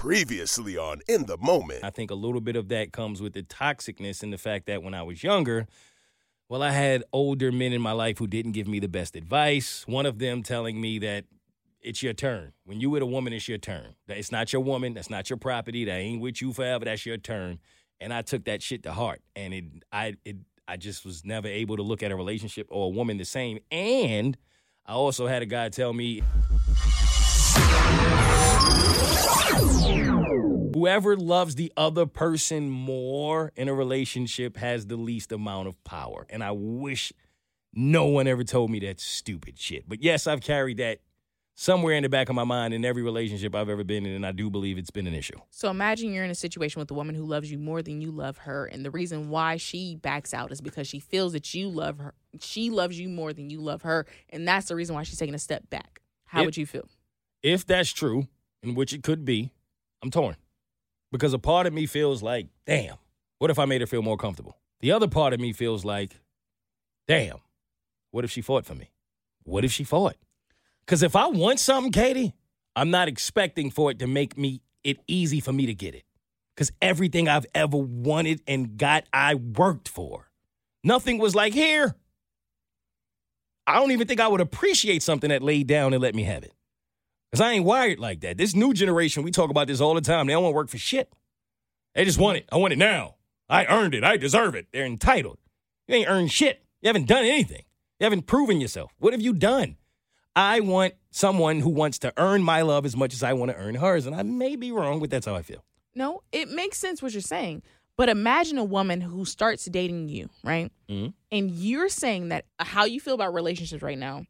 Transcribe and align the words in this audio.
Previously 0.00 0.78
on 0.78 1.02
In 1.08 1.26
the 1.26 1.36
Moment. 1.36 1.84
I 1.84 1.90
think 1.90 2.10
a 2.10 2.14
little 2.14 2.40
bit 2.40 2.56
of 2.56 2.68
that 2.68 2.90
comes 2.90 3.20
with 3.20 3.34
the 3.34 3.42
toxicness 3.42 4.22
and 4.22 4.32
the 4.32 4.38
fact 4.38 4.64
that 4.64 4.82
when 4.82 4.94
I 4.94 5.02
was 5.02 5.22
younger, 5.22 5.66
well, 6.48 6.62
I 6.62 6.70
had 6.70 7.04
older 7.12 7.52
men 7.52 7.74
in 7.74 7.82
my 7.82 7.92
life 7.92 8.16
who 8.16 8.26
didn't 8.26 8.52
give 8.52 8.66
me 8.66 8.80
the 8.80 8.88
best 8.88 9.14
advice. 9.14 9.86
One 9.86 10.06
of 10.06 10.18
them 10.18 10.42
telling 10.42 10.80
me 10.80 11.00
that 11.00 11.26
it's 11.82 12.02
your 12.02 12.14
turn. 12.14 12.54
When 12.64 12.80
you 12.80 12.88
with 12.88 13.02
a 13.02 13.06
woman, 13.06 13.34
it's 13.34 13.46
your 13.46 13.58
turn. 13.58 13.94
That 14.06 14.16
It's 14.16 14.32
not 14.32 14.54
your 14.54 14.62
woman. 14.62 14.94
That's 14.94 15.10
not 15.10 15.28
your 15.28 15.36
property. 15.36 15.84
That 15.84 15.96
ain't 15.96 16.22
with 16.22 16.40
you 16.40 16.54
forever. 16.54 16.86
That's 16.86 17.04
your 17.04 17.18
turn. 17.18 17.58
And 18.00 18.10
I 18.14 18.22
took 18.22 18.44
that 18.46 18.62
shit 18.62 18.84
to 18.84 18.92
heart. 18.92 19.20
And 19.36 19.52
it, 19.52 19.64
I, 19.92 20.14
it, 20.24 20.36
I 20.66 20.78
just 20.78 21.04
was 21.04 21.26
never 21.26 21.46
able 21.46 21.76
to 21.76 21.82
look 21.82 22.02
at 22.02 22.10
a 22.10 22.16
relationship 22.16 22.68
or 22.70 22.86
a 22.86 22.88
woman 22.88 23.18
the 23.18 23.26
same. 23.26 23.58
And 23.70 24.38
I 24.86 24.94
also 24.94 25.26
had 25.26 25.42
a 25.42 25.46
guy 25.46 25.68
tell 25.68 25.92
me, 25.92 26.22
whoever 30.74 31.16
loves 31.16 31.54
the 31.56 31.72
other 31.76 32.06
person 32.06 32.70
more 32.70 33.52
in 33.56 33.68
a 33.68 33.74
relationship 33.74 34.56
has 34.56 34.86
the 34.86 34.96
least 34.96 35.32
amount 35.32 35.68
of 35.68 35.82
power. 35.84 36.26
And 36.30 36.42
I 36.42 36.52
wish 36.52 37.12
no 37.74 38.06
one 38.06 38.26
ever 38.26 38.44
told 38.44 38.70
me 38.70 38.80
that 38.80 39.00
stupid 39.00 39.58
shit. 39.58 39.88
But 39.88 40.02
yes, 40.02 40.26
I've 40.26 40.40
carried 40.40 40.78
that 40.78 41.00
somewhere 41.54 41.94
in 41.94 42.02
the 42.02 42.08
back 42.08 42.28
of 42.30 42.34
my 42.34 42.44
mind 42.44 42.72
in 42.72 42.84
every 42.84 43.02
relationship 43.02 43.54
I've 43.54 43.68
ever 43.68 43.84
been 43.84 44.06
in, 44.06 44.12
and 44.14 44.24
I 44.24 44.32
do 44.32 44.48
believe 44.48 44.78
it's 44.78 44.90
been 44.90 45.06
an 45.06 45.14
issue. 45.14 45.36
So 45.50 45.68
imagine 45.68 46.12
you're 46.12 46.24
in 46.24 46.30
a 46.30 46.34
situation 46.34 46.80
with 46.80 46.90
a 46.90 46.94
woman 46.94 47.14
who 47.14 47.24
loves 47.24 47.50
you 47.52 47.58
more 47.58 47.82
than 47.82 48.00
you 48.00 48.10
love 48.10 48.38
her, 48.38 48.64
and 48.64 48.84
the 48.84 48.90
reason 48.90 49.28
why 49.28 49.56
she 49.58 49.96
backs 49.96 50.32
out 50.32 50.50
is 50.52 50.60
because 50.62 50.86
she 50.88 50.98
feels 51.00 51.32
that 51.34 51.52
you 51.52 51.68
love 51.68 51.98
her. 51.98 52.14
She 52.40 52.70
loves 52.70 52.98
you 52.98 53.08
more 53.10 53.32
than 53.34 53.50
you 53.50 53.60
love 53.60 53.82
her, 53.82 54.06
and 54.30 54.48
that's 54.48 54.68
the 54.68 54.74
reason 54.76 54.94
why 54.94 55.02
she's 55.02 55.18
taking 55.18 55.34
a 55.34 55.38
step 55.38 55.68
back. 55.68 56.00
How 56.24 56.42
It- 56.42 56.46
would 56.46 56.56
you 56.56 56.64
feel? 56.66 56.88
If 57.42 57.66
that's 57.66 57.92
true, 57.92 58.28
in 58.62 58.74
which 58.74 58.92
it 58.92 59.02
could 59.02 59.24
be, 59.24 59.52
I'm 60.02 60.10
torn. 60.10 60.36
Because 61.12 61.34
a 61.34 61.38
part 61.38 61.66
of 61.66 61.72
me 61.72 61.86
feels 61.86 62.22
like, 62.22 62.46
damn, 62.66 62.96
what 63.38 63.50
if 63.50 63.58
I 63.58 63.64
made 63.64 63.80
her 63.80 63.86
feel 63.86 64.02
more 64.02 64.16
comfortable? 64.16 64.56
The 64.80 64.92
other 64.92 65.08
part 65.08 65.32
of 65.32 65.40
me 65.40 65.52
feels 65.52 65.84
like, 65.84 66.20
damn, 67.08 67.38
what 68.10 68.24
if 68.24 68.30
she 68.30 68.40
fought 68.40 68.64
for 68.64 68.74
me? 68.74 68.90
What 69.44 69.64
if 69.64 69.72
she 69.72 69.84
fought? 69.84 70.16
Because 70.80 71.02
if 71.02 71.16
I 71.16 71.26
want 71.26 71.60
something, 71.60 71.92
Keity, 71.92 72.32
I'm 72.76 72.90
not 72.90 73.08
expecting 73.08 73.70
for 73.70 73.90
it 73.90 73.98
to 73.98 74.06
make 74.06 74.38
me 74.38 74.62
it 74.82 74.98
easy 75.06 75.40
for 75.40 75.52
me 75.52 75.66
to 75.66 75.74
get 75.74 75.94
it. 75.94 76.04
Because 76.54 76.72
everything 76.80 77.28
I've 77.28 77.46
ever 77.54 77.76
wanted 77.76 78.42
and 78.46 78.76
got, 78.76 79.04
I 79.12 79.34
worked 79.34 79.88
for. 79.88 80.30
Nothing 80.82 81.18
was 81.18 81.34
like 81.34 81.52
here. 81.52 81.94
I 83.66 83.76
don't 83.76 83.92
even 83.92 84.06
think 84.06 84.20
I 84.20 84.28
would 84.28 84.40
appreciate 84.40 85.02
something 85.02 85.30
that 85.30 85.42
laid 85.42 85.66
down 85.66 85.92
and 85.92 86.02
let 86.02 86.14
me 86.14 86.24
have 86.24 86.42
it. 86.42 86.52
Because 87.30 87.40
I 87.42 87.52
ain't 87.52 87.64
wired 87.64 87.98
like 87.98 88.20
that. 88.20 88.36
This 88.38 88.54
new 88.54 88.72
generation, 88.74 89.22
we 89.22 89.30
talk 89.30 89.50
about 89.50 89.66
this 89.68 89.80
all 89.80 89.94
the 89.94 90.00
time. 90.00 90.26
They 90.26 90.32
don't 90.32 90.42
want 90.42 90.52
to 90.52 90.56
work 90.56 90.68
for 90.68 90.78
shit. 90.78 91.12
They 91.94 92.04
just 92.04 92.18
want 92.18 92.38
it. 92.38 92.48
I 92.50 92.56
want 92.56 92.72
it 92.72 92.78
now. 92.78 93.16
I 93.48 93.66
earned 93.66 93.94
it. 93.94 94.04
I 94.04 94.16
deserve 94.16 94.54
it. 94.54 94.66
They're 94.72 94.84
entitled. 94.84 95.38
You 95.86 95.96
ain't 95.96 96.08
earned 96.08 96.32
shit. 96.32 96.64
You 96.82 96.88
haven't 96.88 97.06
done 97.06 97.24
anything. 97.24 97.64
You 97.98 98.04
haven't 98.04 98.26
proven 98.26 98.60
yourself. 98.60 98.92
What 98.98 99.12
have 99.12 99.20
you 99.20 99.32
done? 99.32 99.76
I 100.34 100.60
want 100.60 100.94
someone 101.10 101.60
who 101.60 101.70
wants 101.70 101.98
to 102.00 102.12
earn 102.16 102.42
my 102.42 102.62
love 102.62 102.86
as 102.86 102.96
much 102.96 103.12
as 103.12 103.22
I 103.22 103.32
want 103.32 103.50
to 103.50 103.56
earn 103.56 103.74
hers. 103.74 104.06
And 104.06 104.14
I 104.14 104.22
may 104.22 104.56
be 104.56 104.72
wrong, 104.72 105.00
but 105.00 105.10
that's 105.10 105.26
how 105.26 105.34
I 105.34 105.42
feel. 105.42 105.64
No, 105.94 106.22
it 106.32 106.48
makes 106.48 106.78
sense 106.78 107.02
what 107.02 107.12
you're 107.12 107.20
saying. 107.20 107.62
But 107.96 108.08
imagine 108.08 108.56
a 108.56 108.64
woman 108.64 109.00
who 109.02 109.24
starts 109.24 109.66
dating 109.66 110.08
you, 110.08 110.30
right? 110.42 110.70
Mhm. 110.88 111.12
And 111.30 111.50
you're 111.50 111.88
saying 111.90 112.28
that 112.28 112.46
how 112.58 112.84
you 112.84 113.00
feel 113.00 113.14
about 113.14 113.34
relationships 113.34 113.82
right 113.82 113.98
now 113.98 114.24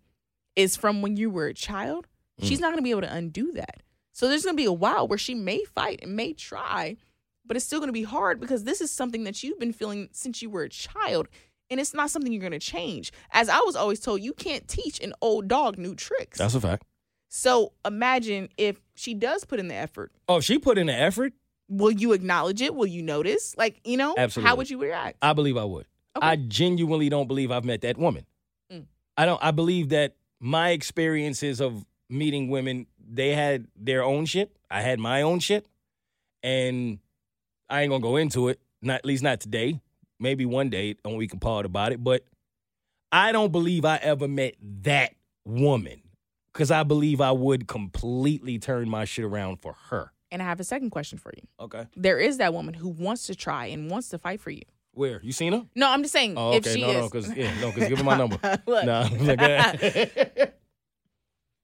is 0.57 0.77
from 0.77 1.03
when 1.03 1.17
you 1.17 1.31
were 1.31 1.47
a 1.47 1.55
child. 1.55 2.07
She's 2.43 2.61
not 2.61 2.69
going 2.69 2.79
to 2.79 2.83
be 2.83 2.91
able 2.91 3.03
to 3.03 3.13
undo 3.13 3.53
that. 3.53 3.83
So 4.13 4.29
there's 4.29 4.45
going 4.45 4.57
to 4.57 4.61
be 4.61 4.67
a 4.67 4.73
while 4.73 5.07
where 5.09 5.19
she 5.19 5.35
may 5.35 5.65
fight 5.65 6.01
and 6.03 6.15
may 6.17 6.33
try, 6.33 6.97
but 7.47 7.57
it's 7.57 7.65
still 7.67 7.79
going 7.79 7.89
to 7.89 7.93
be 7.93 8.03
hard 8.03 8.41
because 8.41 8.65
this 8.65 8.81
is 8.81 8.91
something 8.91 9.25
that 9.25 9.43
you've 9.43 9.59
been 9.59 9.73
feeling 9.73 10.09
since 10.13 10.43
you 10.43 10.51
were 10.51 10.63
a 10.63 10.69
child. 10.69 11.29
And 11.71 11.79
it's 11.79 11.95
not 11.95 12.11
something 12.11 12.33
you're 12.33 12.41
going 12.41 12.53
to 12.53 12.59
change. 12.59 13.13
As 13.31 13.49
I 13.49 13.61
was 13.61 13.77
always 13.77 14.01
told, 14.01 14.21
you 14.23 14.33
can't 14.33 14.67
teach 14.67 14.99
an 15.01 15.13
old 15.23 15.47
dog 15.47 15.79
new 15.79 15.95
tricks. 15.95 16.39
That's 16.39 16.55
a 16.57 16.61
fact. 16.61 16.85
so 17.29 17.73
imagine 17.87 18.49
if 18.57 18.81
she 18.95 19.15
does 19.15 19.45
put 19.45 19.61
in 19.61 19.69
the 19.69 19.75
effort 19.77 20.13
Oh, 20.29 20.39
if 20.39 20.45
she 20.45 20.59
put 20.59 20.77
in 20.79 20.89
the 20.89 20.95
effort, 20.95 21.33
will 21.69 21.93
you 21.93 22.13
acknowledge 22.13 22.61
it? 22.61 22.75
Will 22.75 22.89
you 22.89 23.03
notice? 23.03 23.57
Like, 23.57 23.81
you 23.85 23.97
know, 23.97 24.15
Absolutely. 24.19 24.49
how 24.49 24.57
would 24.57 24.69
you 24.69 24.79
react? 24.83 25.19
I 25.23 25.33
believe 25.33 25.57
I 25.57 25.65
would. 25.65 25.87
Okay. 26.17 26.27
I 26.27 26.35
genuinely 26.37 27.09
don't 27.09 27.29
believe 27.29 27.53
I've 27.53 27.65
met 27.65 27.83
that 27.83 27.97
woman. 27.97 28.27
Mm. 28.73 28.87
I 29.17 29.27
don't. 29.27 29.41
I 29.43 29.53
believe 29.53 29.91
that 29.91 30.17
my 30.41 30.71
experiences 30.71 31.61
of 31.61 31.85
meeting 32.11 32.49
women, 32.49 32.87
they 32.99 33.35
had 33.35 33.67
their 33.77 34.03
own 34.03 34.27
shit. 34.27 34.55
I 34.71 34.83
had 34.83 34.99
my 34.99 35.23
own 35.23 35.39
shit, 35.39 35.67
and 36.43 36.99
I 37.69 37.83
ain't 37.83 37.91
gonna 37.91 38.03
go 38.03 38.17
into 38.17 38.49
it. 38.49 38.61
Not 38.83 38.97
at 38.97 39.05
least 39.07 39.23
not 39.23 39.41
today. 39.41 39.81
Maybe 40.19 40.45
one 40.45 40.69
day, 40.71 40.97
and 41.05 41.17
we 41.17 41.27
can 41.29 41.39
part 41.41 41.65
about 41.67 41.93
it. 41.93 42.03
But 42.05 42.25
I 43.13 43.33
don't 43.33 43.53
believe 43.53 43.85
I 43.85 43.97
ever 43.97 44.29
met 44.29 44.55
that 44.83 45.15
woman 45.45 46.03
because 46.53 46.71
I 46.71 46.83
believe 46.83 47.21
I 47.21 47.33
would 47.33 47.67
completely 47.67 48.59
turn 48.59 48.89
my 48.89 49.05
shit 49.05 49.25
around 49.25 49.61
for 49.61 49.75
her. 49.91 50.13
and 50.31 50.41
I 50.43 50.45
have 50.45 50.61
a 50.61 50.65
second 50.65 50.91
question 50.91 51.19
for 51.19 51.33
you. 51.37 51.43
Okay, 51.59 51.87
There 51.97 52.19
is 52.19 52.39
that 52.39 52.53
woman 52.55 52.75
who 52.75 52.89
wants 52.89 53.27
to 53.27 53.35
try 53.35 53.67
and 53.67 53.91
wants 53.91 54.09
to 54.11 54.19
fight 54.19 54.41
for 54.41 54.51
you. 54.51 54.63
where 54.93 55.21
you 55.23 55.33
seen 55.33 55.53
her? 55.53 55.65
No, 55.75 55.89
I'm 55.91 56.03
just 56.03 56.13
saying 56.13 56.35
Oh, 56.37 56.53
if 56.53 56.59
okay. 56.67 56.75
she 56.77 56.83
no, 56.83 56.89
is 56.91 56.97
no, 56.97 57.09
because 57.09 57.37
yeah, 57.37 57.61
no, 57.61 57.73
because 57.73 57.89
give 57.89 57.99
her 57.99 58.05
my 58.05 58.17
number. 58.23 58.39
Look. 58.67 58.85
That. 58.85 60.55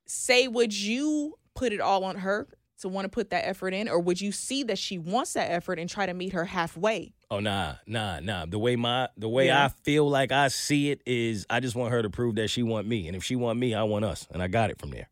say 0.07 0.49
would 0.49 0.77
you 0.77 1.39
put 1.55 1.73
it 1.73 1.81
all 1.81 2.05
on 2.05 2.17
her 2.17 2.47
to 2.81 2.89
want 2.89 3.07
to 3.07 3.09
put 3.09 3.31
that 3.31 3.47
effort 3.47 3.73
in 3.73 3.89
or 3.89 3.99
would 3.99 4.21
you 4.21 4.33
see 4.33 4.63
that 4.65 4.79
she 4.79 4.99
wants 4.99 5.33
that 5.33 5.51
effort 5.51 5.79
and 5.79 5.89
try 5.89 6.07
to 6.07 6.15
meet 6.15 6.33
her 6.33 6.45
halfway? 6.45 7.15
Oh 7.31 7.41
nah, 7.41 7.77
nah, 7.87 8.21
nah. 8.21 8.47
The 8.47 8.59
way 8.59 8.77
my 8.77 9.09
the 9.17 9.29
way 9.29 9.47
Yeah. 9.47 9.65
I 9.65 9.69
feel 9.69 10.09
like 10.09 10.31
I 10.31 10.49
see 10.49 10.91
it 10.91 11.03
is 11.07 11.47
I 11.51 11.61
just 11.61 11.75
want 11.75 11.93
her 11.93 12.03
to 12.03 12.11
prove 12.11 12.37
that 12.37 12.49
she 12.49 12.63
want 12.63 12.87
me. 12.87 13.07
And 13.09 13.17
if 13.17 13.25
she 13.25 13.35
want 13.35 13.59
me, 13.59 13.75
I 13.75 13.83
want 13.83 14.05
us. 14.05 14.27
And 14.31 14.43
I 14.43 14.47
got 14.49 14.71
it 14.71 14.79
from 14.79 14.91
there. 14.91 15.09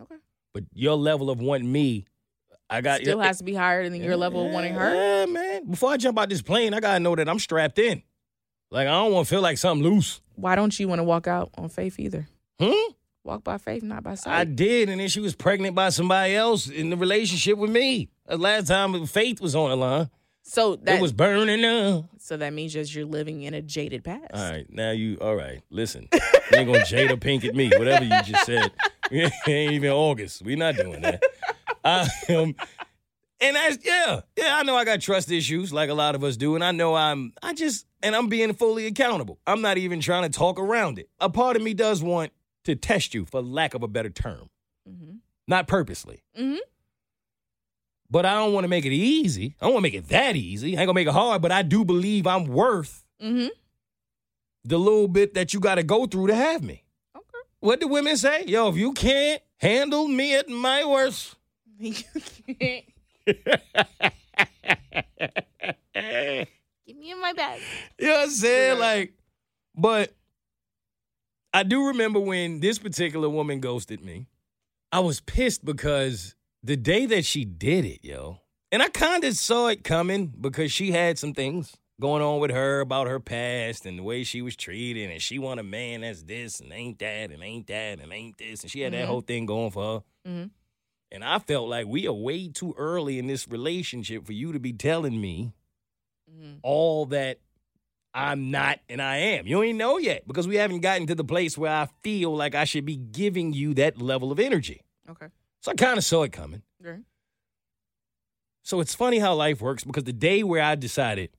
Okay. 0.00 0.16
But 0.54 0.64
your 0.72 0.94
level 0.96 1.30
of 1.30 1.40
wanting 1.40 1.70
me, 1.70 2.06
I 2.70 2.80
got 2.80 3.00
Still 3.00 3.20
has 3.20 3.38
to 3.38 3.44
be 3.44 3.54
higher 3.54 3.88
than 3.88 4.02
your 4.02 4.16
level 4.16 4.46
of 4.46 4.52
wanting 4.52 4.74
her. 4.74 4.94
Yeah, 4.94 5.26
man. 5.26 5.70
Before 5.70 5.90
I 5.90 5.96
jump 5.96 6.18
out 6.18 6.28
this 6.28 6.42
plane, 6.42 6.72
I 6.72 6.80
gotta 6.80 7.00
know 7.00 7.14
that 7.16 7.28
I'm 7.28 7.38
strapped 7.38 7.78
in. 7.78 8.02
Like 8.70 8.86
I 8.86 8.92
don't 8.92 9.12
want 9.12 9.26
to 9.26 9.30
feel 9.34 9.42
like 9.42 9.58
something 9.58 9.82
loose. 9.82 10.20
Why 10.36 10.54
don't 10.54 10.78
you 10.78 10.88
want 10.88 11.00
to 11.00 11.04
walk 11.04 11.26
out 11.26 11.50
on 11.58 11.68
faith 11.68 11.98
either? 11.98 12.28
Hmm? 12.60 12.92
Walk 13.22 13.44
by 13.44 13.58
faith, 13.58 13.82
not 13.82 14.02
by 14.02 14.14
sight. 14.14 14.32
I 14.34 14.44
did, 14.44 14.88
and 14.88 15.00
then 15.00 15.08
she 15.08 15.20
was 15.20 15.34
pregnant 15.34 15.74
by 15.74 15.90
somebody 15.90 16.34
else 16.34 16.68
in 16.68 16.88
the 16.90 16.96
relationship 16.96 17.58
with 17.58 17.70
me. 17.70 18.08
The 18.26 18.38
last 18.38 18.68
time 18.68 19.04
Faith 19.06 19.40
was 19.40 19.54
on 19.54 19.70
the 19.70 19.76
line, 19.76 20.08
so 20.42 20.76
that 20.76 20.96
it 20.96 21.02
was 21.02 21.12
burning 21.12 21.64
up. 21.64 22.06
so 22.18 22.38
that 22.38 22.52
means 22.54 22.72
just 22.72 22.94
you're 22.94 23.04
living 23.04 23.42
in 23.42 23.52
a 23.52 23.60
jaded 23.60 24.04
past. 24.04 24.24
All 24.32 24.50
right, 24.50 24.66
now 24.72 24.92
you. 24.92 25.18
All 25.20 25.36
right, 25.36 25.60
listen. 25.68 26.08
You 26.12 26.20
ain't 26.58 26.72
gonna 26.72 26.84
jade 26.86 27.10
Jada 27.10 27.16
Pinkett 27.20 27.54
me. 27.54 27.70
Whatever 27.76 28.04
you 28.04 28.22
just 28.22 28.46
said. 28.46 28.72
It 29.12 29.32
ain't 29.48 29.72
even 29.72 29.90
August. 29.90 30.40
We're 30.42 30.56
not 30.56 30.76
doing 30.76 31.00
that. 31.02 31.20
I 31.84 32.08
Um, 32.28 32.54
and 33.40 33.56
that's 33.56 33.84
yeah, 33.84 34.20
yeah. 34.36 34.56
I 34.56 34.62
know 34.62 34.76
I 34.76 34.84
got 34.84 35.00
trust 35.00 35.32
issues 35.32 35.72
like 35.72 35.90
a 35.90 35.94
lot 35.94 36.14
of 36.14 36.22
us 36.22 36.36
do, 36.36 36.54
and 36.54 36.62
I 36.62 36.70
know 36.72 36.94
I'm. 36.94 37.32
I 37.42 37.54
just 37.54 37.86
and 38.02 38.14
I'm 38.14 38.28
being 38.28 38.54
fully 38.54 38.86
accountable. 38.86 39.40
I'm 39.46 39.62
not 39.62 39.78
even 39.78 40.00
trying 40.00 40.30
to 40.30 40.38
talk 40.38 40.60
around 40.60 40.98
it. 40.98 41.08
A 41.20 41.28
part 41.28 41.56
of 41.56 41.62
me 41.62 41.74
does 41.74 42.02
want 42.02 42.32
to 42.64 42.74
test 42.76 43.14
you, 43.14 43.24
for 43.24 43.40
lack 43.42 43.74
of 43.74 43.82
a 43.82 43.88
better 43.88 44.10
term, 44.10 44.50
Mm-hmm. 44.88 45.16
not 45.46 45.66
purposely. 45.68 46.22
Mhm. 46.38 46.58
But 48.10 48.26
I 48.26 48.34
don't 48.34 48.52
want 48.52 48.64
to 48.64 48.68
make 48.68 48.84
it 48.84 48.92
easy. 48.92 49.54
I 49.60 49.66
don't 49.66 49.74
want 49.74 49.84
to 49.84 49.90
make 49.92 49.94
it 49.94 50.08
that 50.08 50.34
easy. 50.36 50.76
I 50.76 50.80
ain't 50.80 50.86
gonna 50.88 50.94
make 50.94 51.06
it 51.08 51.12
hard, 51.12 51.42
but 51.42 51.52
I 51.52 51.62
do 51.62 51.84
believe 51.84 52.26
I'm 52.26 52.46
worth 52.46 53.04
Mm-hmm. 53.22 53.48
the 54.64 54.78
little 54.78 55.06
bit 55.08 55.34
that 55.34 55.52
you 55.54 55.60
got 55.60 55.76
to 55.76 55.82
go 55.82 56.06
through 56.06 56.26
to 56.28 56.34
have 56.34 56.62
me. 56.62 56.84
Okay. 57.16 57.24
What 57.60 57.80
do 57.80 57.88
women 57.88 58.16
say? 58.16 58.44
Yo, 58.46 58.68
if 58.68 58.76
you 58.76 58.92
can't 58.94 59.40
handle 59.58 60.08
me 60.08 60.34
at 60.34 60.48
my 60.48 60.84
worst, 60.84 61.36
You 61.78 61.94
can't 62.58 62.84
give 66.86 66.96
me 66.96 67.10
in 67.12 67.20
my 67.20 67.32
bed. 67.32 67.60
you 67.98 68.06
know 68.08 68.12
what 68.14 68.22
I'm 68.24 68.30
saying? 68.30 68.78
Like, 68.78 69.12
but 69.74 70.12
I 71.52 71.62
do 71.64 71.88
remember 71.88 72.20
when 72.20 72.60
this 72.60 72.78
particular 72.78 73.28
woman 73.28 73.60
ghosted 73.60 74.04
me. 74.04 74.26
I 74.92 75.00
was 75.00 75.20
pissed 75.20 75.64
because 75.64 76.34
the 76.62 76.76
day 76.76 77.06
that 77.06 77.24
she 77.24 77.44
did 77.44 77.84
it, 77.84 78.00
yo, 78.04 78.38
and 78.72 78.82
I 78.82 78.88
kind 78.88 79.24
of 79.24 79.34
saw 79.34 79.66
it 79.68 79.82
coming 79.84 80.32
because 80.40 80.70
she 80.72 80.92
had 80.92 81.18
some 81.18 81.32
things 81.34 81.76
going 82.00 82.22
on 82.22 82.40
with 82.40 82.50
her 82.50 82.80
about 82.80 83.06
her 83.08 83.20
past 83.20 83.84
and 83.84 83.98
the 83.98 84.02
way 84.02 84.24
she 84.24 84.42
was 84.42 84.56
treated, 84.56 85.10
and 85.10 85.20
she 85.20 85.38
want 85.38 85.60
a 85.60 85.64
man 85.64 86.00
that's 86.02 86.22
this 86.22 86.60
and 86.60 86.72
ain't 86.72 86.98
that 87.00 87.30
and 87.30 87.42
ain't 87.42 87.66
that 87.66 88.00
and 88.00 88.12
ain't 88.12 88.38
this, 88.38 88.62
and 88.62 88.70
she 88.70 88.80
had 88.80 88.92
that 88.92 89.04
Mhm. 89.04 89.08
whole 89.08 89.20
thing 89.20 89.44
going 89.46 89.70
for 89.70 90.02
her. 90.24 90.30
Mhm. 90.30 90.50
And 91.12 91.24
I 91.24 91.40
felt 91.40 91.68
like 91.68 91.86
we 91.86 92.06
are 92.06 92.12
way 92.12 92.48
too 92.48 92.72
early 92.78 93.18
in 93.18 93.26
this 93.26 93.48
relationship 93.48 94.24
for 94.24 94.32
you 94.32 94.52
to 94.52 94.60
be 94.60 94.72
telling 94.72 95.20
me 95.20 95.52
Mm-hmm. 96.30 96.58
all 96.62 97.06
that 97.06 97.40
I'm 98.12 98.50
not 98.50 98.80
and 98.88 99.00
I 99.00 99.16
am. 99.16 99.46
You 99.46 99.62
ain't 99.62 99.78
know 99.78 99.98
yet 99.98 100.26
because 100.26 100.48
we 100.48 100.56
haven't 100.56 100.80
gotten 100.80 101.06
to 101.06 101.14
the 101.14 101.24
place 101.24 101.56
where 101.56 101.72
I 101.72 101.88
feel 102.02 102.34
like 102.34 102.54
I 102.54 102.64
should 102.64 102.84
be 102.84 102.96
giving 102.96 103.52
you 103.52 103.74
that 103.74 104.00
level 104.00 104.32
of 104.32 104.40
energy. 104.40 104.82
Okay. 105.08 105.26
So 105.60 105.70
I 105.70 105.74
kind 105.74 105.98
of 105.98 106.04
saw 106.04 106.22
it 106.22 106.32
coming. 106.32 106.62
Right. 106.82 107.00
So 108.62 108.80
it's 108.80 108.94
funny 108.94 109.18
how 109.18 109.34
life 109.34 109.60
works 109.60 109.84
because 109.84 110.04
the 110.04 110.12
day 110.12 110.42
where 110.42 110.62
I 110.62 110.74
decided, 110.74 111.30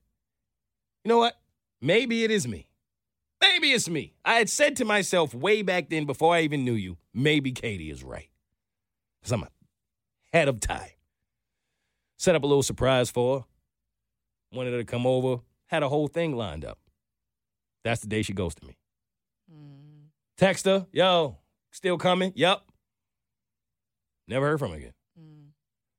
you 1.04 1.10
know 1.10 1.18
what? 1.18 1.36
Maybe 1.82 2.24
it 2.24 2.32
is 2.32 2.48
me. 2.48 2.68
Maybe 3.42 3.72
it's 3.72 3.90
me. 3.90 4.14
I 4.24 4.36
had 4.36 4.50
said 4.50 4.76
to 4.78 4.86
myself 4.86 5.34
way 5.34 5.64
back 5.64 5.90
then 5.90 6.06
before 6.06 6.36
I 6.36 6.42
even 6.42 6.64
knew 6.64 6.74
you, 6.74 6.98
maybe 7.14 7.52
Keity 7.52 7.92
is 7.92 8.04
right. 8.04 8.30
Because 9.20 9.32
I'm 9.34 9.48
ahead 10.32 10.48
of 10.48 10.60
time. 10.60 10.92
Set 12.18 12.36
up 12.36 12.44
a 12.44 12.48
little 12.48 12.64
surprise 12.64 13.10
for 13.10 13.40
her. 13.40 13.46
Wanted 14.54 14.74
her 14.74 14.80
to 14.80 14.86
come 14.86 15.08
over. 15.08 15.42
Had 15.72 15.84
a 15.84 15.90
whole 15.90 16.08
thing 16.08 16.36
lined 16.36 16.66
up. 16.66 16.78
That's 17.86 18.02
the 18.02 18.08
day 18.08 18.22
she 18.24 18.34
ghosted 18.34 18.68
me. 18.68 18.78
Mm. 19.50 20.10
Text 20.38 20.66
her, 20.66 20.86
yo, 20.92 21.38
still 21.72 21.98
coming? 21.98 22.34
Yep. 22.36 22.62
Never 24.28 24.48
heard 24.48 24.60
from 24.60 24.72
her 24.72 24.78
again. 24.78 24.94
Mm. 25.18 25.52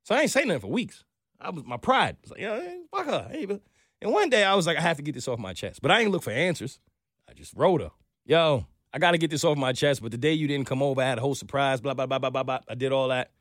So 0.03 0.13
I 0.13 0.21
ain't 0.21 0.31
say 0.31 0.45
nothing 0.45 0.61
for 0.61 0.67
weeks. 0.67 1.03
I 1.41 1.49
was 1.49 1.63
my 1.65 1.77
pride 1.77 2.17
was 2.21 2.29
like, 2.31 2.39
yeah, 2.39 2.61
fuck 2.91 3.07
her. 3.07 3.29
Ain't 3.33 3.61
And 3.99 4.11
one 4.11 4.29
day 4.29 4.43
I 4.43 4.53
was 4.53 4.67
like, 4.67 4.77
I 4.77 4.81
have 4.81 4.97
to 4.97 5.03
get 5.03 5.15
this 5.15 5.27
off 5.27 5.39
my 5.39 5.53
chest. 5.53 5.81
But 5.81 5.89
I 5.89 6.01
ain't 6.01 6.11
look 6.11 6.23
for 6.23 6.31
answers. 6.31 6.79
I 7.27 7.33
just 7.33 7.53
wrote 7.55 7.81
her. 7.81 7.91
Yo, 8.25 8.67
I 8.93 8.99
gotta 8.99 9.17
get 9.17 9.31
this 9.31 9.43
off 9.43 9.57
my 9.57 9.73
chest. 9.73 10.03
But 10.03 10.11
the 10.11 10.17
day 10.19 10.33
you 10.33 10.47
didn't 10.47 10.67
come 10.67 10.83
over, 10.83 11.01
I 11.01 11.05
had 11.05 11.17
a 11.17 11.21
whole 11.21 11.35
surprise, 11.35 11.81
blah, 11.81 11.95
blah, 11.95 12.05
blah, 12.05 12.19
blah, 12.19 12.29
blah, 12.29 12.43
blah. 12.43 12.59
I 12.69 12.75
did 12.75 12.91
all 12.91 13.07
that. 13.07 13.31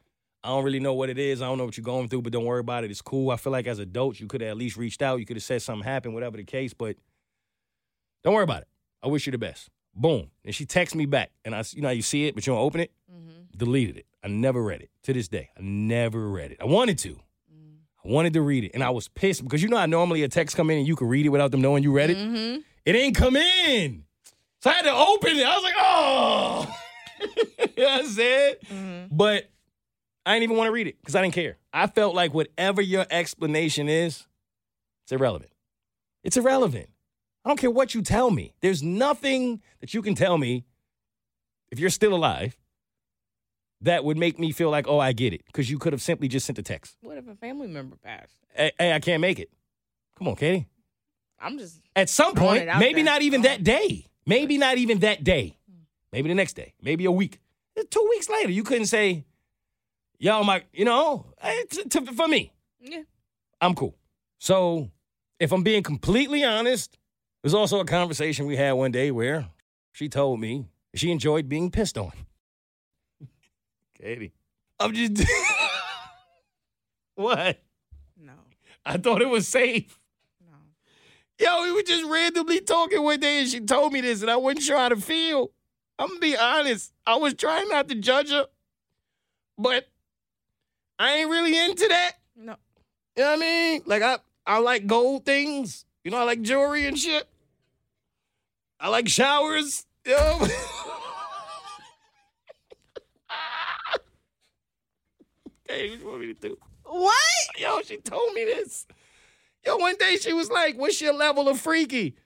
I 0.45 0.49
don't 0.49 0.65
really 0.65 0.81
know 0.81 0.95
what 0.95 1.09
it 1.09 1.19
is. 1.19 1.41
I 1.41 1.47
don't 1.47 1.59
know 1.59 1.65
what 1.65 1.77
you're 1.77 1.85
going 1.85 2.09
through, 2.09 2.23
but 2.23 2.33
don't 2.33 2.45
worry 2.45 2.61
about 2.61 2.85
it. 2.85 2.91
It's 2.91 3.03
cool. 3.03 3.31
I 3.31 3.37
feel 3.37 3.53
like 3.53 3.67
as 3.67 3.79
adults, 3.79 4.21
you 4.21 4.27
could 4.27 4.41
have 4.41 4.51
at 4.51 4.57
least 4.57 4.77
reached 4.77 5.03
out. 5.03 5.21
You 5.21 5.27
could 5.27 5.37
have 5.37 5.45
said 5.45 5.63
something 5.63 5.85
happened, 5.85 6.15
whatever 6.15 6.37
the 6.37 6.45
case, 6.45 6.75
but 6.75 6.97
don't 8.25 8.35
worry 8.35 8.45
about 8.45 8.63
it. 8.63 8.69
I 9.03 9.09
wish 9.09 9.27
you 9.27 9.33
the 9.33 9.39
best. 9.39 9.69
Boom. 9.95 10.31
And 10.45 10.55
she 10.55 10.65
texts 10.65 10.95
me 10.95 11.07
back. 11.07 11.31
And 11.45 11.55
I, 11.55 11.63
you 11.73 11.83
know, 11.83 11.91
you 11.91 12.03
see 12.03 12.27
it, 12.27 12.35
but 12.35 12.47
you 12.47 12.53
don't 12.53 12.63
open 12.63 12.81
it. 12.81 12.93
Mm-hmm. 13.13 13.57
Deleted 13.57 13.99
it. 13.99 14.07
I 14.25 14.29
never 14.29 14.63
read 14.63 14.83
it 14.83 14.91
to 15.05 15.13
this 15.13 15.29
day. 15.29 15.51
I 15.57 15.61
never 15.63 16.29
read 16.29 16.53
it. 16.53 16.59
I 16.61 16.65
wanted 16.65 16.99
to. 16.99 17.11
Mm. 17.11 17.77
I 18.05 18.09
wanted 18.09 18.33
to 18.35 18.43
read 18.43 18.65
it, 18.65 18.71
and 18.73 18.83
I 18.83 18.91
was 18.91 19.09
pissed 19.09 19.43
because 19.43 19.63
you 19.63 19.69
know 19.69 19.77
how 19.77 19.87
normally 19.87 20.23
a 20.23 20.29
text 20.29 20.57
come 20.57 20.71
in 20.71 20.79
and 20.79 20.87
you 20.87 20.95
can 20.95 21.09
read 21.09 21.27
it 21.27 21.31
without 21.31 21.51
them 21.51 21.61
knowing 21.61 21.83
you 21.83 21.93
read 21.93 22.11
it. 22.11 22.17
Mm-hmm. 22.17 22.61
It 22.85 22.97
ain't 22.97 23.17
come 23.17 23.37
in, 23.37 24.05
so 24.61 24.71
I 24.71 24.75
had 24.75 24.83
to 24.83 24.93
open 24.93 25.37
it. 25.37 25.45
I 25.45 25.55
was 25.55 25.65
like, 25.65 25.75
oh, 25.77 26.77
you 27.77 27.83
know 27.83 27.91
what 27.91 28.05
I 28.05 28.05
said? 28.05 28.57
Mm-hmm. 28.63 29.17
But 29.17 29.51
I 30.25 30.35
didn't 30.35 30.45
even 30.45 30.57
want 30.57 30.69
to 30.69 30.73
read 30.73 30.87
it 30.87 30.97
because 31.01 31.15
I 31.17 31.23
didn't 31.23 31.35
care. 31.35 31.59
I 31.73 31.87
felt 31.87 32.15
like 32.15 32.33
whatever 32.33 32.81
your 32.81 33.07
explanation 33.11 33.89
is, 33.89 34.27
it's 35.05 35.13
irrelevant. 35.13 35.51
It's 36.23 36.37
irrelevant. 36.37 36.89
I 37.45 37.49
don't 37.49 37.59
care 37.59 37.71
what 37.71 37.95
you 37.95 38.03
tell 38.03 38.31
me. 38.31 38.55
There's 38.61 38.83
nothing 38.83 39.61
that 39.81 39.95
you 39.95 40.03
can 40.03 40.15
tell 40.15 40.39
me 40.39 40.65
if 41.73 41.81
you're 41.81 41.91
still 41.91 42.15
alive 42.15 42.57
that 43.81 44.05
would 44.05 44.17
make 44.17 44.39
me 44.39 44.53
feel 44.53 44.71
like, 44.71 44.87
oh, 44.87 45.01
I 45.01 45.13
get 45.13 45.33
it. 45.33 45.45
Because 45.47 45.69
you 45.69 45.79
could 45.79 45.93
have 45.93 46.03
simply 46.03 46.29
just 46.29 46.47
sent 46.47 46.59
a 46.59 46.63
text. 46.63 46.97
What 47.01 47.19
if 47.19 47.27
a 47.27 47.35
family 47.35 47.67
member 47.67 47.97
passed? 47.97 48.33
Hey, 48.55 48.71
hey, 48.79 48.93
I 48.93 49.01
can't 49.01 49.21
make 49.21 49.41
it. 49.41 49.51
Come 50.17 50.29
on, 50.29 50.37
Keity. 50.37 50.67
I'm 51.41 51.59
just 51.59 51.81
At 51.97 52.09
some 52.09 52.37
point, 52.37 52.69
maybe 52.79 53.03
there. 53.03 53.05
not 53.05 53.23
even 53.23 53.43
that 53.43 53.65
day. 53.65 54.07
Maybe 54.25 54.57
not 54.57 54.79
even 54.79 55.01
that 55.01 55.25
day. 55.25 55.57
Hmm. 55.69 55.81
Maybe 56.13 56.29
the 56.29 56.37
next 56.37 56.53
day. 56.53 56.75
Maybe 56.81 57.05
a 57.07 57.11
week. 57.11 57.41
Two 57.91 58.07
weeks 58.11 58.29
later, 58.31 58.51
you 58.51 58.63
couldn't 58.63 58.87
say, 58.87 59.25
yo, 60.23 60.45
my, 60.45 60.63
you 60.73 60.85
know, 60.85 61.27
t- 61.69 61.83
t- 61.83 62.07
for 62.07 62.29
me, 62.29 62.53
yeah. 62.81 63.03
I'm 63.61 63.75
cool. 63.75 63.97
So 64.39 64.89
if 65.41 65.53
I'm 65.53 65.65
being 65.65 65.83
completely 65.83 66.45
honest, 66.45 66.97
there's 67.43 67.55
also 67.55 67.81
a 67.81 67.85
conversation 67.85 68.47
we 68.47 68.57
had 68.57 68.73
one 68.73 68.93
day 68.93 69.11
where 69.11 69.49
she 69.91 70.09
told 70.09 70.41
me 70.41 70.67
she 70.95 71.11
enjoyed 71.11 71.49
being 71.49 71.71
pissed 71.71 71.99
on. 71.99 72.13
Keity, 74.01 74.31
I'm 74.79 74.95
just. 74.95 75.29
what? 77.17 77.61
No. 78.17 78.33
I 78.87 78.99
thought 78.99 79.23
it 79.23 79.29
was 79.29 79.49
safe. 79.49 79.99
No. 80.41 80.57
Yo, 81.39 81.65
we 81.65 81.73
were 81.73 81.83
just 81.83 82.05
randomly 82.09 82.61
talking 82.61 83.03
one 83.03 83.19
day 83.19 83.41
and 83.41 83.49
she 83.49 83.61
told 83.61 83.93
me 83.93 84.01
this 84.01 84.23
and 84.23 84.31
I 84.31 84.37
wasn't 84.37 84.63
sure 84.63 84.79
how 84.79 84.89
to 84.89 84.97
feel. 84.97 85.51
I'm 85.99 86.09
gonna 86.09 86.21
be 86.21 86.37
honest. 86.37 86.93
I 87.07 87.17
was 87.17 87.35
trying 87.35 87.69
not 87.69 87.89
to 87.89 87.97
judge 87.97 88.31
her, 88.31 88.47
but 89.59 89.92
I 90.99 91.15
ain't 91.15 91.31
really 91.31 91.57
into 91.59 91.87
that. 91.89 92.13
No. 92.37 92.57
You 93.17 93.25
know 93.25 93.31
what 93.31 93.37
I 93.37 93.41
mean? 93.41 93.83
Like 93.87 94.03
I 94.03 94.19
I 94.47 94.59
like 94.59 94.87
gold 94.87 95.25
things. 95.25 95.85
You 96.05 96.11
know, 96.11 96.19
I 96.19 96.25
like 96.25 96.43
jewelry 96.43 96.87
and 96.87 96.99
shit. 96.99 97.27
I 98.81 98.89
like 98.89 99.09
showers. 99.09 99.87
You 100.05 100.13
know? 100.17 100.39
hey, 105.69 105.91
what 105.91 105.99
you 106.01 106.07
want 106.07 106.21
me 106.21 106.27
to 106.27 106.35
do? 106.35 106.59
What? 106.85 107.17
Yo, 107.57 107.81
she 107.83 107.99
told 107.99 108.33
me 108.35 108.45
this. 108.45 108.87
Yo, 109.65 109.77
one 109.77 109.95
day 109.97 110.17
she 110.17 110.33
was 110.33 110.51
like, 110.51 110.77
"What's 110.77 111.01
your 111.01 111.15
level 111.15 111.49
of 111.49 111.61
freaky?" 111.61 112.17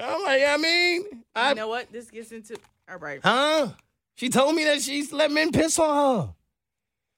I'm 0.00 0.22
like, 0.22 0.42
I 0.46 0.56
mean, 0.56 1.04
I, 1.34 1.50
you 1.50 1.54
know 1.54 1.68
what? 1.68 1.92
This 1.92 2.10
gets 2.10 2.32
into 2.32 2.56
all 2.90 2.96
right. 2.98 3.20
huh? 3.22 3.68
She 4.14 4.28
told 4.28 4.54
me 4.54 4.64
that 4.64 4.80
she's 4.82 5.12
let 5.12 5.30
men 5.30 5.52
piss 5.52 5.78
on 5.78 6.26
her. 6.26 6.34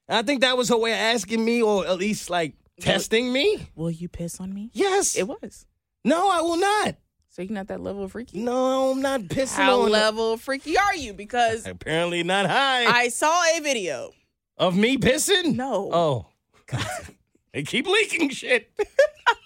And 0.07 0.17
I 0.17 0.21
think 0.21 0.41
that 0.41 0.57
was 0.57 0.69
her 0.69 0.77
way 0.77 0.91
of 0.91 0.97
asking 0.97 1.43
me, 1.43 1.61
or 1.61 1.85
at 1.87 1.97
least 1.97 2.29
like 2.29 2.53
testing 2.79 3.31
me. 3.33 3.67
Will 3.75 3.91
you 3.91 4.07
piss 4.07 4.39
on 4.39 4.53
me? 4.53 4.69
Yes. 4.73 5.15
It 5.15 5.27
was. 5.27 5.65
no, 6.03 6.29
I 6.29 6.41
will 6.41 6.57
not. 6.57 6.95
So 7.29 7.41
you're 7.41 7.51
not 7.51 7.67
that 7.67 7.81
level 7.81 8.03
of 8.03 8.13
freaky? 8.13 8.39
No, 8.41 8.91
I'm 8.91 9.01
not 9.01 9.21
pissing 9.21 9.55
How 9.57 9.81
on. 9.81 9.85
her. 9.87 9.89
level 9.91 10.33
of 10.33 10.41
freaky 10.41 10.77
are 10.77 10.95
you? 10.95 11.13
Because 11.13 11.65
Apparently 11.65 12.23
not 12.23 12.45
high. 12.45 12.85
I 12.85 13.09
saw 13.09 13.43
a 13.57 13.59
video. 13.59 14.11
of 14.57 14.77
me 14.77 14.97
pissing? 14.97 15.53
No. 15.55 15.89
Oh. 15.91 16.25
God. 16.67 16.85
they 17.53 17.63
keep 17.63 17.87
leaking 17.87 18.29
shit. 18.29 18.71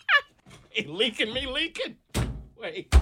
they 0.75 0.83
leaking 0.83 1.33
me 1.33 1.47
leaking. 1.47 1.95
Wait. 2.61 2.93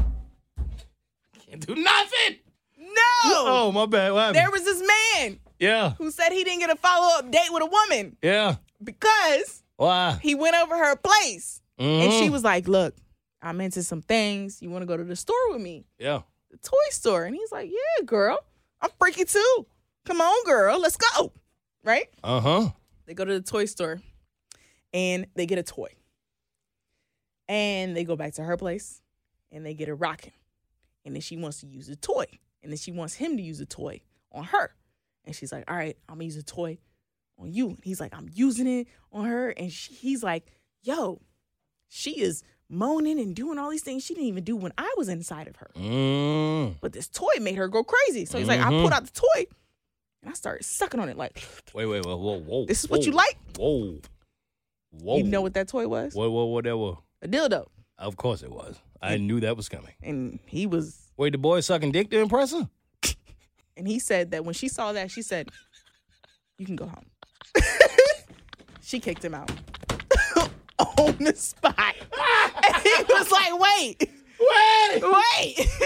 Can't 1.50 1.66
do 1.68 1.76
nothing. 1.76 2.38
No. 2.78 2.94
Oh, 3.26 3.72
my 3.74 3.88
bad. 3.88 4.14
What 4.14 4.20
happened? 4.20 4.36
There 4.38 4.52
was 4.52 4.64
this 4.64 4.82
man 5.22 5.40
yeah. 5.60 5.92
who 5.98 6.12
said 6.12 6.32
he 6.32 6.44
didn't 6.44 6.60
get 6.60 6.70
a 6.70 6.76
follow 6.76 7.18
up 7.20 7.32
date 7.32 7.50
with 7.52 7.64
a 7.64 7.68
woman 7.68 8.18
Yeah. 8.22 8.56
because 8.84 9.64
Why? 9.78 10.20
he 10.22 10.36
went 10.36 10.56
over 10.56 10.78
her 10.78 10.96
place 10.96 11.62
and 11.78 12.12
Mhm. 12.12 12.20
she 12.20 12.30
was 12.30 12.44
like, 12.44 12.68
"Look, 12.68 12.96
I'm 13.42 13.62
into 13.62 13.84
some 13.84 14.02
things. 14.02 14.62
You 14.62 14.70
want 14.70 14.82
to 14.82 14.88
go 14.88 14.98
to 14.98 15.04
the 15.04 15.16
store 15.16 15.52
with 15.52 15.62
me, 15.62 15.86
Yeah. 16.00 16.24
the 16.50 16.58
toy 16.58 16.90
store?" 16.92 17.26
And 17.26 17.36
he's 17.36 17.52
like, 17.52 17.70
"Yeah, 17.72 18.04
girl, 18.06 18.40
I'm 18.82 18.90
freaky 19.00 19.26
too. 19.26 19.66
Come 20.06 20.22
on, 20.22 20.44
girl, 20.46 20.80
let's 20.80 20.98
go." 20.98 21.32
Right? 21.84 22.10
Uh 22.24 22.40
huh. 22.42 22.70
They 23.06 23.14
go 23.14 23.24
to 23.26 23.34
the 23.40 23.42
toy 23.46 23.66
store 23.66 24.02
and 24.94 25.28
they 25.36 25.46
get 25.46 25.58
a 25.60 25.64
toy. 25.64 25.90
And 27.48 27.96
they 27.96 28.04
go 28.04 28.16
back 28.16 28.34
to 28.34 28.44
her 28.44 28.58
place 28.58 29.02
and 29.52 29.66
they 29.66 29.74
get 29.74 29.88
it 29.88 29.94
rocking. 29.94 30.34
And 31.06 31.16
then 31.16 31.22
she 31.22 31.38
wants 31.38 31.62
to 31.62 31.68
use 31.68 31.88
the 31.88 31.96
toy. 31.96 32.26
And 32.62 32.72
then 32.72 32.78
she 32.78 32.92
wants 32.92 33.14
him 33.14 33.38
to 33.38 33.44
use 33.44 33.60
the 33.60 33.66
toy 33.66 34.02
on 34.34 34.44
her. 34.46 34.76
And 35.28 35.36
she's 35.36 35.52
like, 35.52 35.70
all 35.70 35.76
right, 35.76 35.98
I'm 36.08 36.16
gonna 36.16 36.26
use 36.26 36.38
the 36.38 36.44
toy 36.44 36.80
on 37.38 37.54
you. 37.54 37.68
And 37.68 37.80
he's 37.84 38.00
like, 38.00 38.16
I'm 38.16 38.30
using 38.34 38.66
it 38.66 38.88
on 39.12 39.26
her. 39.26 39.50
And 39.50 39.72
she, 39.72 39.94
he's 39.94 40.24
like, 40.24 40.48
yo, 40.82 41.22
she 41.90 42.22
is 42.22 42.44
moaning 42.70 43.20
and 43.20 43.36
doing 43.36 43.60
all 43.60 43.70
these 43.70 43.84
things 43.84 44.04
she 44.04 44.14
didn't 44.14 44.28
even 44.28 44.44
do 44.46 44.56
when 44.56 44.72
I 44.78 44.92
was 44.98 45.10
inside 45.10 45.48
of 45.48 45.58
her. 45.58 45.70
Mm. 45.76 46.76
But 46.82 46.94
this 46.94 47.10
toy 47.10 47.34
made 47.42 47.56
her 47.56 47.68
go 47.68 47.84
crazy. 47.84 48.26
So 48.26 48.38
he's 48.38 48.48
like, 48.48 48.62
I 48.62 48.70
pulled 48.70 48.94
out 48.94 49.06
the 49.06 49.12
toy 49.12 49.46
and 50.24 50.32
I 50.32 50.34
started 50.34 50.64
sucking 50.64 51.00
on 51.00 51.10
it 51.10 51.18
like, 51.18 51.46
Wait, 51.74 51.86
wait, 51.86 52.06
wait, 52.06 52.18
whoa, 52.18 52.40
whoa. 52.40 52.66
This 52.66 52.86
is 52.86 52.90
what 52.90 53.06
you 53.06 53.12
like? 53.12 53.38
Whoa. 53.58 54.00
Whoa. 54.92 55.18
you 55.18 55.24
know 55.26 55.42
what 55.42 55.54
that 55.56 55.68
toy 55.68 55.88
was? 55.88 56.16
What, 56.16 56.32
what, 56.32 56.46
what 56.46 56.64
that 56.64 56.78
was? 56.78 56.98
A 57.22 57.28
dildo. 57.28 57.68
Of 57.98 58.16
course 58.16 58.42
it 58.44 58.52
was. 58.52 58.80
I 59.02 59.18
knew 59.18 59.42
that 59.42 59.58
was 59.58 59.68
coming. 59.68 59.94
And 60.02 60.40
he 60.46 60.66
was 60.66 61.12
Wait, 61.18 61.32
the 61.32 61.38
boy 61.38 61.60
sucking 61.60 61.92
dick 61.92 62.10
to 62.12 62.20
impress 62.20 62.54
her? 62.54 62.70
And 63.78 63.88
he 63.88 64.00
said 64.00 64.32
that 64.32 64.44
when 64.44 64.54
she 64.54 64.68
saw 64.68 64.92
that, 64.94 65.12
she 65.12 65.22
said, 65.22 65.50
You 66.58 66.66
can 66.66 66.76
go 66.76 66.88
home. 66.88 67.06
she 68.82 69.00
kicked 69.00 69.24
him 69.24 69.34
out 69.36 69.50
on 70.98 71.16
the 71.20 71.34
spot. 71.36 71.96
And 72.68 72.76
he 72.84 73.04
was 73.10 73.32
like, 73.32 73.60
Wait, 73.60 74.10
Wait! 74.40 75.02
wait. 75.02 75.04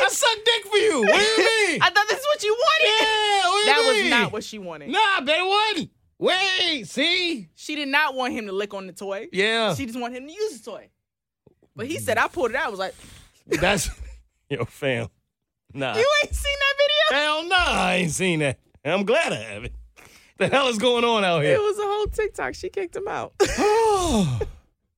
I 0.01 0.07
suck 0.09 0.37
dick 0.45 0.65
for 0.71 0.77
you. 0.77 1.01
What 1.01 1.19
do 1.19 1.41
you 1.41 1.67
mean? 1.71 1.81
I 1.81 1.89
thought 1.89 2.07
this 2.09 2.19
is 2.19 2.25
what 2.25 2.43
you 2.43 2.53
wanted. 2.53 2.87
yeah, 3.01 3.49
what 3.49 3.53
do 3.53 3.59
you 3.59 3.65
that 3.65 3.87
was 3.87 4.01
mean? 4.01 4.09
not 4.09 4.31
what 4.33 4.43
she 4.43 4.59
wanted. 4.59 4.89
Nah, 4.89 5.21
bet 5.21 5.39
it 5.39 5.45
wasn't. 5.45 5.91
Wait, 6.19 6.83
see? 6.87 7.49
She 7.55 7.75
did 7.75 7.87
not 7.87 8.13
want 8.13 8.33
him 8.33 8.45
to 8.47 8.51
lick 8.51 8.73
on 8.73 8.87
the 8.87 8.93
toy. 8.93 9.27
Yeah. 9.31 9.73
She 9.73 9.85
just 9.85 9.99
wanted 9.99 10.17
him 10.21 10.27
to 10.27 10.33
use 10.33 10.59
the 10.61 10.71
toy. 10.71 10.89
But 11.75 11.87
he 11.87 11.97
said, 11.97 12.17
I 12.17 12.27
pulled 12.27 12.51
it 12.51 12.55
out. 12.55 12.67
I 12.67 12.69
was 12.69 12.79
like, 12.79 12.93
That's 13.47 13.89
yo, 14.49 14.65
fam. 14.65 15.07
Nah. 15.73 15.95
You 15.95 16.05
ain't 16.23 16.35
seen 16.35 16.55
that 16.59 16.73
Hell 17.11 17.47
nah, 17.47 17.55
I 17.57 17.95
ain't 17.95 18.11
seen 18.11 18.39
that. 18.39 18.59
And 18.83 18.93
I'm 18.93 19.05
glad 19.05 19.31
I 19.33 19.37
haven't. 19.37 19.73
The 20.37 20.47
hell 20.47 20.67
is 20.69 20.77
going 20.79 21.03
on 21.03 21.23
out 21.23 21.43
here? 21.43 21.53
It 21.55 21.59
was 21.61 21.77
a 21.77 21.83
whole 21.83 22.07
TikTok. 22.07 22.55
She 22.55 22.69
kicked 22.69 22.95
him 22.95 23.07
out. 23.07 23.33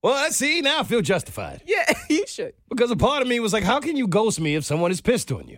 well, 0.02 0.14
I 0.14 0.30
see, 0.30 0.62
now 0.62 0.80
I 0.80 0.84
feel 0.84 1.02
justified. 1.02 1.62
yeah, 1.68 1.84
you 2.10 2.26
should. 2.28 2.54
Because 2.70 2.92
a 2.92 2.96
part 2.96 3.22
of 3.22 3.28
me 3.28 3.40
was 3.40 3.52
like, 3.54 3.64
how 3.64 3.80
can 3.80 3.98
you 3.98 4.08
ghost 4.08 4.40
me 4.40 4.56
if 4.56 4.64
someone 4.64 4.92
is 4.92 5.02
pissed 5.02 5.32
on 5.32 5.48
you? 5.48 5.58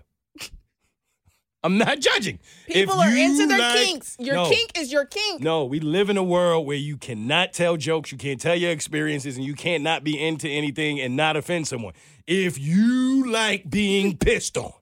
I'm 1.64 1.80
not 1.80 2.00
judging. 2.00 2.38
People 2.68 2.94
If 2.94 3.08
are 3.08 3.16
into 3.18 3.48
their 3.48 3.58
like- 3.58 3.76
kinks. 3.76 4.16
Your 4.20 4.36
No. 4.36 4.50
kink 4.50 4.78
is 4.78 4.92
your 4.92 5.06
kink. 5.06 5.42
No, 5.42 5.66
we 5.66 5.80
live 5.80 6.12
in 6.12 6.18
a 6.18 6.24
world 6.24 6.68
where 6.68 6.78
you 6.78 6.96
cannot 6.96 7.54
tell 7.54 7.76
jokes, 7.76 8.12
you 8.12 8.20
can't 8.20 8.40
tell 8.40 8.56
your 8.56 8.70
experiences, 8.70 9.36
and 9.36 9.44
you 9.46 9.56
can't 9.56 9.82
not 9.84 10.04
be 10.04 10.20
into 10.24 10.48
anything 10.48 11.02
and 11.02 11.16
not 11.16 11.36
offend 11.36 11.68
someone. 11.68 11.94
If 12.28 12.60
you 12.60 13.32
like 13.32 13.68
being 13.70 14.16
pissed 14.18 14.58
on, 14.58 14.74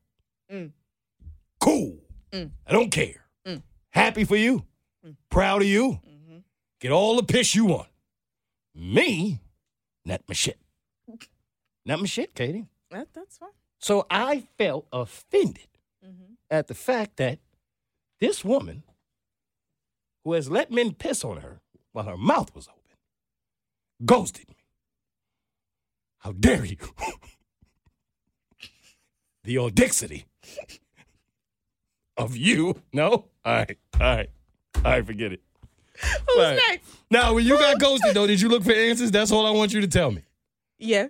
Mm. 0.52 0.72
Cool. 1.64 1.98
Mm. 2.34 2.52
I 2.68 2.74
don't 2.74 2.92
care. 2.92 3.26
Mm. 3.48 3.62
Happy 3.92 4.26
for 4.26 4.36
you. 4.36 4.66
Proud 5.30 5.62
of 5.62 5.68
you. 5.68 5.92
Mm-hmm. 6.08 6.38
Get 6.82 6.92
all 6.92 7.16
the 7.16 7.24
piss 7.24 7.56
you 7.56 7.66
want. 7.66 7.88
Me, 8.76 9.40
not 10.06 10.22
my 10.28 10.34
shit. 10.34 10.60
Not 11.86 12.00
my 12.02 12.06
shit, 12.06 12.36
Keity. 12.36 12.68
That, 12.92 13.08
that's 13.14 13.38
fine. 13.38 13.50
So 13.80 14.06
I 14.10 14.44
felt 14.58 14.88
offended 14.92 15.68
Mm-hmm. 16.06 16.34
at 16.52 16.68
the 16.68 16.74
fact 16.74 17.16
that 17.16 17.40
this 18.20 18.44
woman, 18.44 18.84
who 20.26 20.34
has 20.34 20.50
let 20.50 20.70
men 20.70 20.92
piss 20.94 21.24
on 21.24 21.38
her 21.38 21.62
while 21.94 22.04
her 22.04 22.18
mouth 22.18 22.54
was 22.54 22.68
open, 22.68 22.98
ghosted 24.06 24.50
me. 24.50 24.58
How 26.18 26.34
dare 26.34 26.66
you? 26.66 26.76
the 29.46 29.58
audacity 29.58 30.26
of 32.18 32.36
you. 32.38 32.82
No? 32.94 33.10
All 33.10 33.26
right. 33.46 33.78
All 34.00 34.16
right. 34.16 34.30
All 34.78 34.82
right, 34.84 35.06
forget 35.06 35.32
it. 35.34 35.42
Who's 36.28 36.38
Right. 36.38 36.60
next? 36.70 36.88
Now, 37.12 37.34
when 37.34 37.46
you 37.46 37.58
got 37.58 37.80
ghosted, 37.80 38.14
though, 38.16 38.28
did 38.28 38.42
you 38.42 38.50
look 38.50 38.64
for 38.64 38.72
answers? 38.74 39.12
That's 39.12 39.32
all 39.32 39.46
I 39.46 39.52
want 39.52 39.74
you 39.74 39.82
to 39.82 39.88
tell 39.88 40.12
me. 40.12 40.24
Yeah. 40.80 41.08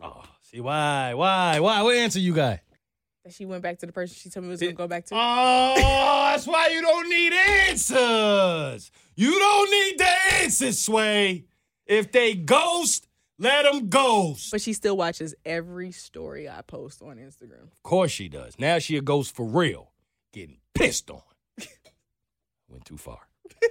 Oh, 0.00 0.22
see, 0.40 0.60
why? 0.60 1.14
Why? 1.14 1.58
Why? 1.60 1.82
What 1.82 1.96
answer 1.96 2.18
you 2.20 2.32
got? 2.34 2.60
That 3.24 3.34
she 3.34 3.44
went 3.44 3.62
back 3.62 3.78
to 3.80 3.86
the 3.86 3.92
person 3.92 4.16
she 4.18 4.30
told 4.30 4.44
me 4.44 4.50
was 4.50 4.60
gonna 4.60 4.72
go 4.72 4.88
back 4.88 5.04
to. 5.06 5.14
Oh, 5.16 5.74
that's 6.32 6.46
why 6.46 6.68
you 6.68 6.80
don't 6.80 7.08
need 7.08 7.32
answers. 7.32 8.90
You 9.16 9.38
don't 9.38 9.70
need 9.70 9.98
the 9.98 10.08
answers, 10.42 10.78
Sway. 10.80 11.44
If 11.86 12.10
they 12.12 12.34
ghost, 12.34 13.06
let 13.38 13.64
them 13.70 13.88
ghost. 13.88 14.50
but 14.50 14.60
she 14.60 14.72
still 14.72 14.96
watches 14.96 15.34
every 15.44 15.92
story 15.92 16.48
I 16.48 16.62
post 16.62 17.02
on 17.02 17.16
Instagram. 17.16 17.64
Of 17.72 17.82
course 17.82 18.10
she 18.12 18.28
does. 18.28 18.58
Now 18.58 18.78
she 18.78 18.96
a 18.96 19.02
ghost 19.02 19.34
for 19.36 19.46
real. 19.46 19.91
Getting 20.32 20.58
pissed 20.74 21.10
on. 21.10 21.22
Went 22.68 22.84
too 22.84 22.96
far. 22.98 23.20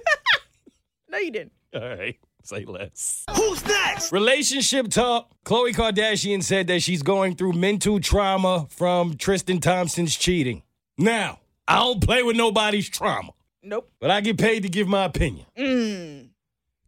No, 1.08 1.18
you 1.18 1.30
didn't. 1.30 1.52
All 1.74 1.80
right. 1.86 2.16
Say 2.42 2.64
less. 2.64 3.24
Who's 3.36 3.62
next? 3.66 4.12
Relationship 4.12 4.88
talk. 4.88 5.30
Khloe 5.44 5.74
Kardashian 5.74 6.42
said 6.42 6.68
that 6.68 6.80
she's 6.80 7.02
going 7.02 7.36
through 7.36 7.52
mental 7.52 8.00
trauma 8.00 8.66
from 8.70 9.18
Tristan 9.18 9.60
Thompson's 9.60 10.16
cheating. 10.16 10.62
Now, 10.96 11.40
I 11.68 11.80
don't 11.80 12.02
play 12.02 12.22
with 12.22 12.36
nobody's 12.36 12.88
trauma, 12.88 13.32
Nope. 13.62 13.90
but 14.00 14.10
I 14.10 14.22
get 14.22 14.38
paid 14.38 14.62
to 14.62 14.70
give 14.70 14.88
my 14.88 15.04
opinion. 15.04 15.44
Mm. 15.54 16.28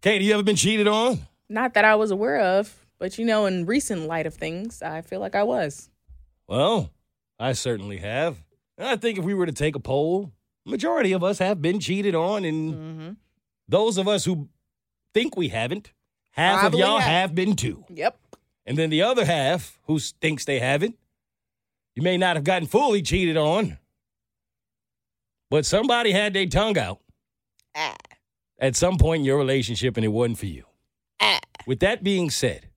Keity, 0.00 0.22
you 0.24 0.32
ever 0.32 0.42
been 0.42 0.56
cheated 0.56 0.88
on? 0.88 1.20
Not 1.50 1.74
that 1.74 1.84
I 1.84 1.94
was 1.96 2.10
aware 2.10 2.40
of, 2.40 2.74
but 2.98 3.18
you 3.18 3.26
know, 3.26 3.44
in 3.44 3.66
recent 3.66 4.06
light 4.06 4.24
of 4.26 4.32
things, 4.34 4.80
I 4.80 5.02
feel 5.02 5.20
like 5.20 5.34
I 5.34 5.42
was. 5.42 5.90
Well, 6.48 6.90
I 7.38 7.52
certainly 7.52 7.98
have. 7.98 8.38
I 8.78 8.96
think 8.96 9.18
if 9.18 9.24
we 9.24 9.34
were 9.34 9.46
to 9.46 9.52
take 9.52 9.76
a 9.76 9.80
poll, 9.80 10.32
majority 10.66 11.12
of 11.12 11.22
us 11.22 11.38
have 11.38 11.62
been 11.62 11.78
cheated 11.80 12.14
on, 12.14 12.44
and 12.44 12.74
Mm-hmm. 12.74 13.10
those 13.68 13.98
of 13.98 14.08
us 14.08 14.24
who 14.24 14.48
think 15.12 15.36
we 15.36 15.48
haven't, 15.48 15.92
half 16.32 16.60
Probably 16.60 16.82
of 16.82 16.88
y'all 16.88 16.98
have. 16.98 17.10
have 17.30 17.34
been 17.34 17.54
too. 17.56 17.84
Yep. 17.88 18.18
And 18.66 18.76
then 18.78 18.90
the 18.90 19.02
other 19.02 19.24
half 19.24 19.78
who 19.86 19.98
thinks 19.98 20.44
they 20.44 20.58
haven't, 20.58 20.96
you 21.94 22.02
may 22.02 22.16
not 22.16 22.34
have 22.36 22.44
gotten 22.44 22.66
fully 22.66 23.02
cheated 23.02 23.36
on, 23.36 23.78
but 25.50 25.64
somebody 25.66 26.10
had 26.12 26.32
their 26.32 26.46
tongue 26.46 26.76
out 26.78 27.00
Ah. 27.76 27.94
at 28.58 28.74
some 28.74 28.96
point 28.98 29.20
in 29.20 29.24
your 29.24 29.38
relationship 29.38 29.96
and 29.96 30.04
it 30.04 30.08
wasn't 30.08 30.38
for 30.38 30.46
you. 30.46 30.64
Ah. 31.20 31.38
With 31.66 31.80
that 31.80 32.02
being 32.02 32.30
said, 32.30 32.70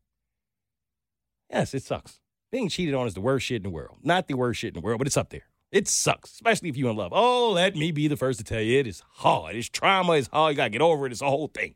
yes, 1.51 1.73
it 1.73 1.83
sucks. 1.83 2.19
Being 2.51 2.69
cheated 2.69 2.93
on 2.93 3.07
is 3.07 3.13
the 3.13 3.21
worst 3.21 3.45
shit 3.47 3.57
in 3.57 3.63
the 3.63 3.69
world. 3.69 3.97
Not 4.03 4.27
the 4.27 4.35
worst 4.35 4.59
shit 4.59 4.69
in 4.75 4.81
the 4.81 4.85
world, 4.85 4.99
but 4.99 5.07
it's 5.07 5.17
up 5.17 5.29
there. 5.29 5.47
It 5.71 5.87
sucks, 5.87 6.31
especially 6.31 6.69
if 6.69 6.77
you're 6.77 6.89
in 6.91 6.95
love. 6.95 7.11
Oh, 7.13 7.51
let 7.51 7.75
me 7.75 7.91
be 7.91 8.07
the 8.07 8.15
first 8.17 8.39
to 8.39 8.45
tell 8.45 8.61
you 8.61 8.79
it 8.79 8.87
is 8.87 9.03
hard. 9.15 9.55
It's 9.55 9.67
trauma, 9.69 10.13
it's 10.13 10.27
hard. 10.29 10.53
You 10.53 10.57
got 10.57 10.63
to 10.65 10.69
get 10.69 10.81
over 10.81 11.05
it. 11.05 11.11
It's 11.11 11.21
a 11.21 11.29
whole 11.29 11.47
thing. 11.49 11.75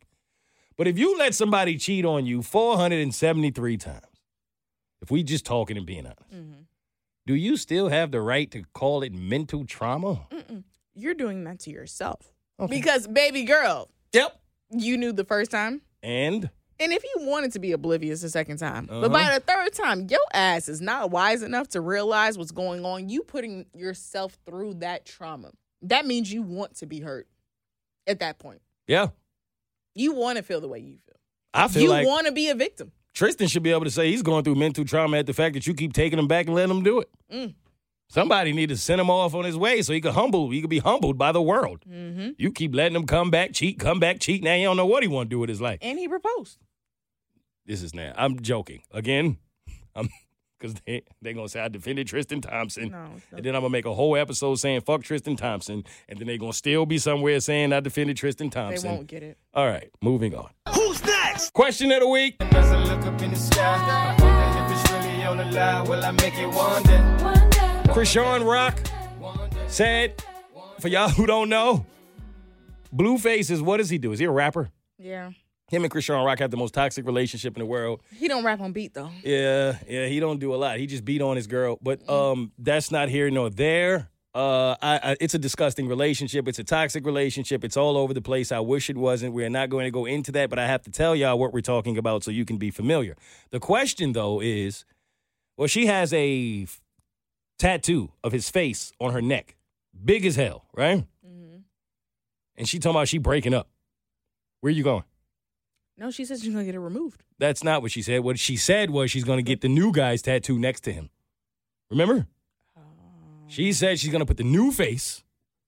But 0.78 0.88
if 0.88 0.98
you 0.98 1.18
let 1.18 1.36
somebody 1.36 1.78
cheat 1.78 2.06
on 2.06 2.26
you 2.26 2.42
473 2.42 3.78
times, 3.78 4.02
if 5.02 5.12
we 5.12 5.24
just 5.24 5.46
talking 5.46 5.78
and 5.78 5.86
being 5.86 6.06
honest, 6.06 6.20
Mm-hmm. 6.34 6.62
do 7.26 7.36
you 7.36 7.58
still 7.58 7.90
have 7.90 8.12
the 8.12 8.22
right 8.22 8.50
to 8.52 8.64
call 8.74 9.04
it 9.04 9.14
mental 9.14 9.66
trauma? 9.66 10.26
Mm-mm. 10.32 10.64
You're 10.96 11.14
doing 11.14 11.44
that 11.44 11.60
to 11.62 11.70
yourself. 11.72 12.34
Okay. 12.60 12.74
Because, 12.80 13.08
baby 13.08 13.44
girl, 13.44 13.90
Yep. 14.14 14.40
you 14.72 14.98
knew 14.98 15.12
the 15.12 15.26
first 15.26 15.52
time. 15.52 15.82
And 16.04 16.50
And 16.82 16.92
if 16.92 17.04
you 17.04 17.26
wanted 17.28 17.52
to 17.54 17.60
be 17.60 17.72
oblivious 17.74 18.22
the 18.22 18.30
second 18.30 18.58
time, 18.58 18.88
but 18.88 19.10
by 19.12 19.22
Uh-huh. 19.22 19.36
the 19.40 19.46
third 19.46 19.74
time, 19.74 20.08
your 20.10 20.20
ass 20.34 20.68
is 20.68 20.82
not 20.82 21.12
wise 21.12 21.44
enough 21.44 21.68
to 21.70 21.82
realize 21.82 22.38
what's 22.38 22.52
going 22.52 22.84
on. 22.86 23.08
You 23.08 23.22
putting 23.24 23.68
yourself 23.76 24.38
through 24.46 24.76
that 24.76 25.06
trauma. 25.06 25.52
That 25.84 26.06
means 26.06 26.32
you 26.34 26.42
want 26.42 26.76
to 26.78 26.86
be 26.86 27.00
hurt 27.00 27.28
at 28.08 28.20
that 28.20 28.40
point. 28.40 28.62
yeah, 28.88 29.08
You 29.96 30.14
want 30.14 30.38
to 30.38 30.44
feel 30.44 30.60
the 30.62 30.68
way 30.68 30.80
you 30.80 30.98
feel. 31.06 31.16
I 31.54 31.68
feel 31.68 31.82
like 31.82 31.84
You 31.84 31.90
like 31.90 32.08
want 32.08 32.26
to 32.28 32.32
be 32.34 32.50
a 32.50 32.56
victim. 32.56 32.92
Tristan 33.14 33.48
should 33.48 33.64
be 33.64 33.72
able 33.72 33.84
to 33.84 33.92
say 33.92 34.10
he's 34.10 34.22
going 34.24 34.44
through 34.44 34.56
mental 34.56 34.86
trauma 34.86 35.18
at 35.18 35.26
the 35.28 35.34
fact 35.34 35.54
that 35.54 35.68
you 35.68 35.74
keep 35.74 35.94
taking 35.94 36.18
him 36.18 36.28
back 36.28 36.46
and 36.48 36.56
letting 36.56 36.76
him 36.76 36.82
do 36.84 37.00
it. 37.02 37.10
Mm. 37.32 37.54
Somebody 38.10 38.52
need 38.54 38.70
to 38.70 38.78
send 38.78 39.00
him 39.00 39.10
off 39.10 39.34
on 39.36 39.44
his 39.46 39.56
way 39.58 39.82
so 39.82 39.94
he 39.94 40.02
could 40.02 40.14
humble. 40.14 40.50
He 40.50 40.62
could 40.62 40.70
be 40.70 40.80
humbled 40.80 41.18
by 41.18 41.32
the 41.32 41.42
world. 41.42 41.84
Mm-hmm. 41.90 42.32
You 42.38 42.52
keep 42.52 42.74
letting 42.76 42.96
him 42.96 43.06
come 43.06 43.30
back, 43.32 43.54
cheat, 43.54 43.80
come 43.80 44.00
back, 44.00 44.20
cheat. 44.20 44.44
Now 44.44 44.56
he 44.56 44.64
don't 44.64 44.78
know 44.78 44.86
what 44.86 45.04
he 45.04 45.08
want 45.10 45.30
to 45.30 45.34
do 45.36 45.40
with 45.40 45.50
his 45.50 45.62
life. 45.62 45.80
And 45.82 45.98
he 46.00 46.08
proposed. 46.08 46.58
This 47.72 47.84
is 47.84 47.96
now. 47.96 48.12
I'm 48.18 48.42
joking 48.42 48.82
again. 48.92 49.38
I'm 49.96 50.10
because 50.60 50.76
they 50.86 51.04
they 51.22 51.32
gonna 51.32 51.48
say 51.48 51.62
I 51.62 51.70
defended 51.70 52.06
Tristan 52.06 52.42
Thompson. 52.42 52.90
No, 52.90 53.12
it's. 53.16 53.26
And 53.32 53.46
then 53.46 53.56
I'm 53.56 53.62
gonna 53.62 53.72
make 53.72 53.86
a 53.86 53.94
whole 53.94 54.18
episode 54.18 54.56
saying 54.56 54.82
fuck 54.82 55.04
Tristan 55.04 55.38
Thompson, 55.38 55.86
and 56.10 56.20
then 56.20 56.28
they're 56.28 56.38
gonna 56.38 56.52
still 56.52 56.86
be 56.86 56.98
somewhere 56.98 57.40
saying 57.40 57.72
I 57.72 57.80
defended 57.80 58.18
Tristan 58.18 58.50
Thompson. 58.50 58.90
they 58.90 58.96
won't 58.98 59.08
get 59.08 59.24
it. 59.24 59.38
All 59.54 59.66
right, 59.66 59.90
moving 60.02 60.36
on. 60.36 60.50
Who's 60.76 61.02
next? 61.06 61.54
Question 61.54 61.94
of 61.94 62.02
the 62.02 62.10
week. 62.10 62.36
As 62.42 62.72
I 62.74 62.84
look 62.84 63.06
up 63.06 63.22
in 63.22 63.30
the 63.30 63.38
sky, 63.38 64.16
I 64.20 64.22
wonder 64.22 64.74
if 64.74 64.82
it's 64.82 64.92
really 64.92 65.24
on 65.24 65.38
the 65.38 65.46
line. 65.58 65.88
Will 65.88 66.04
I 66.04 66.12
make 66.12 66.38
it 66.38 66.48
one 66.48 66.84
day? 66.84 67.94
Chrisean 67.94 68.46
Rock 68.46 68.82
said, 69.68 70.22
for 70.82 70.90
y'all 70.90 71.08
who 71.08 71.26
don't 71.26 71.48
know, 71.48 71.86
Blueface 72.94 73.50
is 73.50 73.62
what 73.62 73.78
does 73.78 73.90
he 73.90 73.98
do? 73.98 74.12
Is 74.12 74.20
he 74.20 74.26
a 74.26 74.32
rapper? 74.32 74.72
Yeah. 75.00 75.32
Him 75.72 75.86
and 75.86 75.92
Chrisean 75.92 76.24
Rock 76.26 76.40
have 76.40 76.52
the 76.52 76.58
most 76.58 76.74
toxic 76.74 77.06
relationship 77.06 77.56
in 77.56 77.62
the 77.62 77.66
world. 77.66 78.02
He 78.14 78.28
don't 78.28 78.44
rap 78.44 78.60
on 78.60 78.74
beat 78.74 78.94
though. 78.94 79.10
Yeah, 79.24 79.78
yeah, 79.88 80.06
he 80.08 80.20
don't 80.20 80.38
do 80.38 80.54
a 80.54 80.58
lot. 80.58 80.78
He 80.78 80.86
just 80.86 81.06
beat 81.06 81.22
on 81.22 81.38
his 81.38 81.48
girl, 81.48 81.80
but 81.82 82.08
um, 82.10 82.52
that's 82.60 82.92
not 82.92 83.08
here 83.08 83.32
nor 83.32 83.50
there. 83.50 84.10
Uh, 84.36 84.76
I, 84.82 85.00
I, 85.12 85.18
it's 85.22 85.34
a 85.34 85.40
disgusting 85.40 85.88
relationship. 85.88 86.50
It's 86.50 86.60
a 86.60 86.64
toxic 86.66 87.06
relationship. 87.06 87.64
It's 87.64 87.78
all 87.78 87.96
over 87.96 88.14
the 88.14 88.22
place. 88.22 88.52
I 88.52 88.60
wish 88.60 88.90
it 88.90 88.98
wasn't. 88.98 89.34
We're 89.34 89.50
not 89.50 89.70
going 89.70 89.86
to 89.86 89.92
go 89.92 90.06
into 90.06 90.34
that, 90.34 90.50
but 90.50 90.60
I 90.60 90.68
have 90.68 90.82
to 90.84 90.92
tell 90.92 91.16
y'all 91.16 91.40
what 91.40 91.54
we're 91.54 91.62
talking 91.62 91.98
about 91.98 92.26
so 92.26 92.32
you 92.32 92.44
can 92.44 92.58
be 92.58 92.70
familiar. 92.70 93.16
The 93.52 93.60
question 93.60 94.12
though 94.12 94.42
is, 94.42 94.84
well, 95.56 95.68
she 95.70 95.86
has 95.86 96.12
a 96.14 96.64
f- 96.64 96.82
tattoo 97.60 98.12
of 98.26 98.34
his 98.34 98.50
face 98.50 98.92
on 99.00 99.14
her 99.14 99.22
neck, 99.22 99.56
big 100.04 100.26
as 100.26 100.36
hell, 100.36 100.66
right? 100.76 101.06
Mm-hmm. 101.26 101.58
And 102.58 102.68
she 102.68 102.78
talking 102.80 102.98
about 102.98 103.08
she 103.08 103.20
breaking 103.20 103.54
up. 103.54 103.70
Where 104.60 104.72
you 104.72 104.84
going? 104.84 105.04
No, 106.02 106.10
she 106.10 106.26
said 106.26 106.40
she's 106.40 106.52
gonna 106.52 106.66
get 106.66 106.74
it 106.74 106.80
removed. 106.80 107.24
That's 107.38 107.64
not 107.64 107.84
what 107.84 107.92
she 107.92 108.02
said. 108.02 108.22
What 108.22 108.40
she 108.40 108.58
said 108.58 108.90
was 108.90 109.12
she's 109.12 109.24
to 109.24 109.42
get 109.44 109.62
the 109.62 109.70
new 109.70 109.92
guy's 109.92 110.24
tattoo 110.24 110.58
next 110.58 110.82
to 110.86 110.92
him. 110.92 111.12
Remember? 111.92 112.26
She 113.46 113.72
said 113.72 114.00
she's 114.00 114.12
to 114.12 114.26
put 114.26 114.38
the 114.38 114.44
new 114.44 114.72
face 114.72 115.24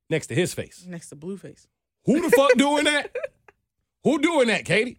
next 0.10 0.28
to 0.28 0.36
his 0.36 0.52
face. 0.52 0.88
Next 0.90 1.10
to 1.10 1.16
blue 1.16 1.38
face. 1.38 1.68
Who 2.06 2.20
the 2.20 2.36
fuck 2.36 2.52
doing 2.58 2.86
that? 2.86 3.16
Who 4.04 4.18
doing 4.18 4.48
that, 4.48 4.66
Keity? 4.66 4.98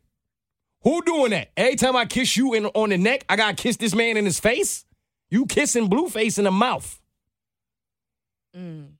Who 0.83 1.03
doing 1.03 1.31
that? 1.31 1.51
Every 1.57 1.75
time 1.75 1.97
I 1.97 2.05
kiss 2.05 2.37
you 2.37 2.55
in, 2.55 2.67
on 2.67 2.91
the 2.91 2.99
neck, 2.99 3.25
I 3.29 3.35
got 3.35 3.57
to 3.57 3.61
kiss 3.61 3.77
this 3.77 3.95
man 3.95 4.17
in 4.17 4.25
his 4.25 4.39
face? 4.39 4.85
You 5.31 5.47
kissing 5.47 5.89
blue 5.89 6.09
face 6.09 6.39
in 6.39 6.45
the 6.45 6.53
mouth. 6.53 7.01
Mm. 8.57 8.91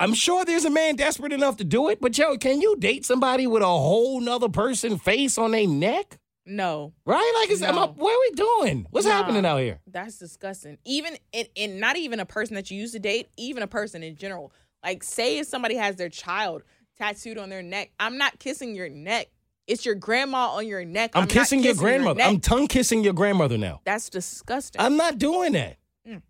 I'm 0.00 0.14
sure 0.14 0.44
there's 0.44 0.64
a 0.64 0.70
man 0.70 0.96
desperate 0.96 1.32
enough 1.32 1.56
to 1.58 1.64
do 1.64 1.88
it, 1.88 2.00
but 2.00 2.16
yo, 2.18 2.36
can 2.36 2.60
you 2.60 2.76
date 2.76 3.04
somebody 3.06 3.46
with 3.46 3.62
a 3.62 3.66
whole 3.66 4.20
nother 4.20 4.48
person 4.48 4.98
face 4.98 5.38
on 5.38 5.52
their 5.52 5.66
neck? 5.68 6.18
No, 6.46 6.92
Right? 7.06 7.32
Like, 7.40 7.50
is, 7.50 7.62
am 7.62 7.78
I, 7.78 7.86
No. 7.86 7.92
what 7.96 8.12
are 8.14 8.20
we 8.20 8.30
doing? 8.66 8.86
What's 8.90 9.06
happening 9.06 9.46
out 9.46 9.58
here? 9.60 9.80
that's 9.86 10.18
disgusting. 10.18 10.76
Even 10.84 11.16
in, 11.32 11.46
in 11.54 11.80
not 11.80 11.96
even 11.96 12.20
a 12.20 12.26
person 12.26 12.54
that 12.56 12.70
you 12.70 12.78
used 12.78 12.92
to 12.92 12.98
date, 12.98 13.28
even 13.38 13.62
a 13.62 13.66
person 13.66 14.02
in 14.02 14.16
general. 14.16 14.52
Like, 14.84 15.02
say 15.02 15.38
if 15.38 15.46
somebody 15.46 15.76
has 15.76 15.96
their 15.96 16.10
child 16.10 16.62
tattooed 16.98 17.38
on 17.38 17.48
their 17.48 17.62
neck, 17.62 17.92
I'm 17.98 18.18
not 18.18 18.38
kissing 18.38 18.74
your 18.74 18.90
neck. 18.90 19.28
It's 19.66 19.86
your 19.86 19.94
grandma 19.94 20.48
on 20.50 20.66
your 20.66 20.84
neck. 20.84 21.12
I'm, 21.14 21.22
not 21.22 21.30
kissing 21.30 21.62
your 21.62 21.74
grandmother. 21.74 22.18
neck. 22.18 22.28
I'm 22.28 22.40
tongue 22.40 22.66
kissing 22.66 23.02
your 23.02 23.14
grandmother 23.14 23.56
now. 23.56 23.80
that's 23.84 24.10
disgusting. 24.10 24.82
I'm 24.82 24.98
not 24.98 25.16
doing 25.16 25.52
that. 25.54 25.78
Mm. 26.06 26.20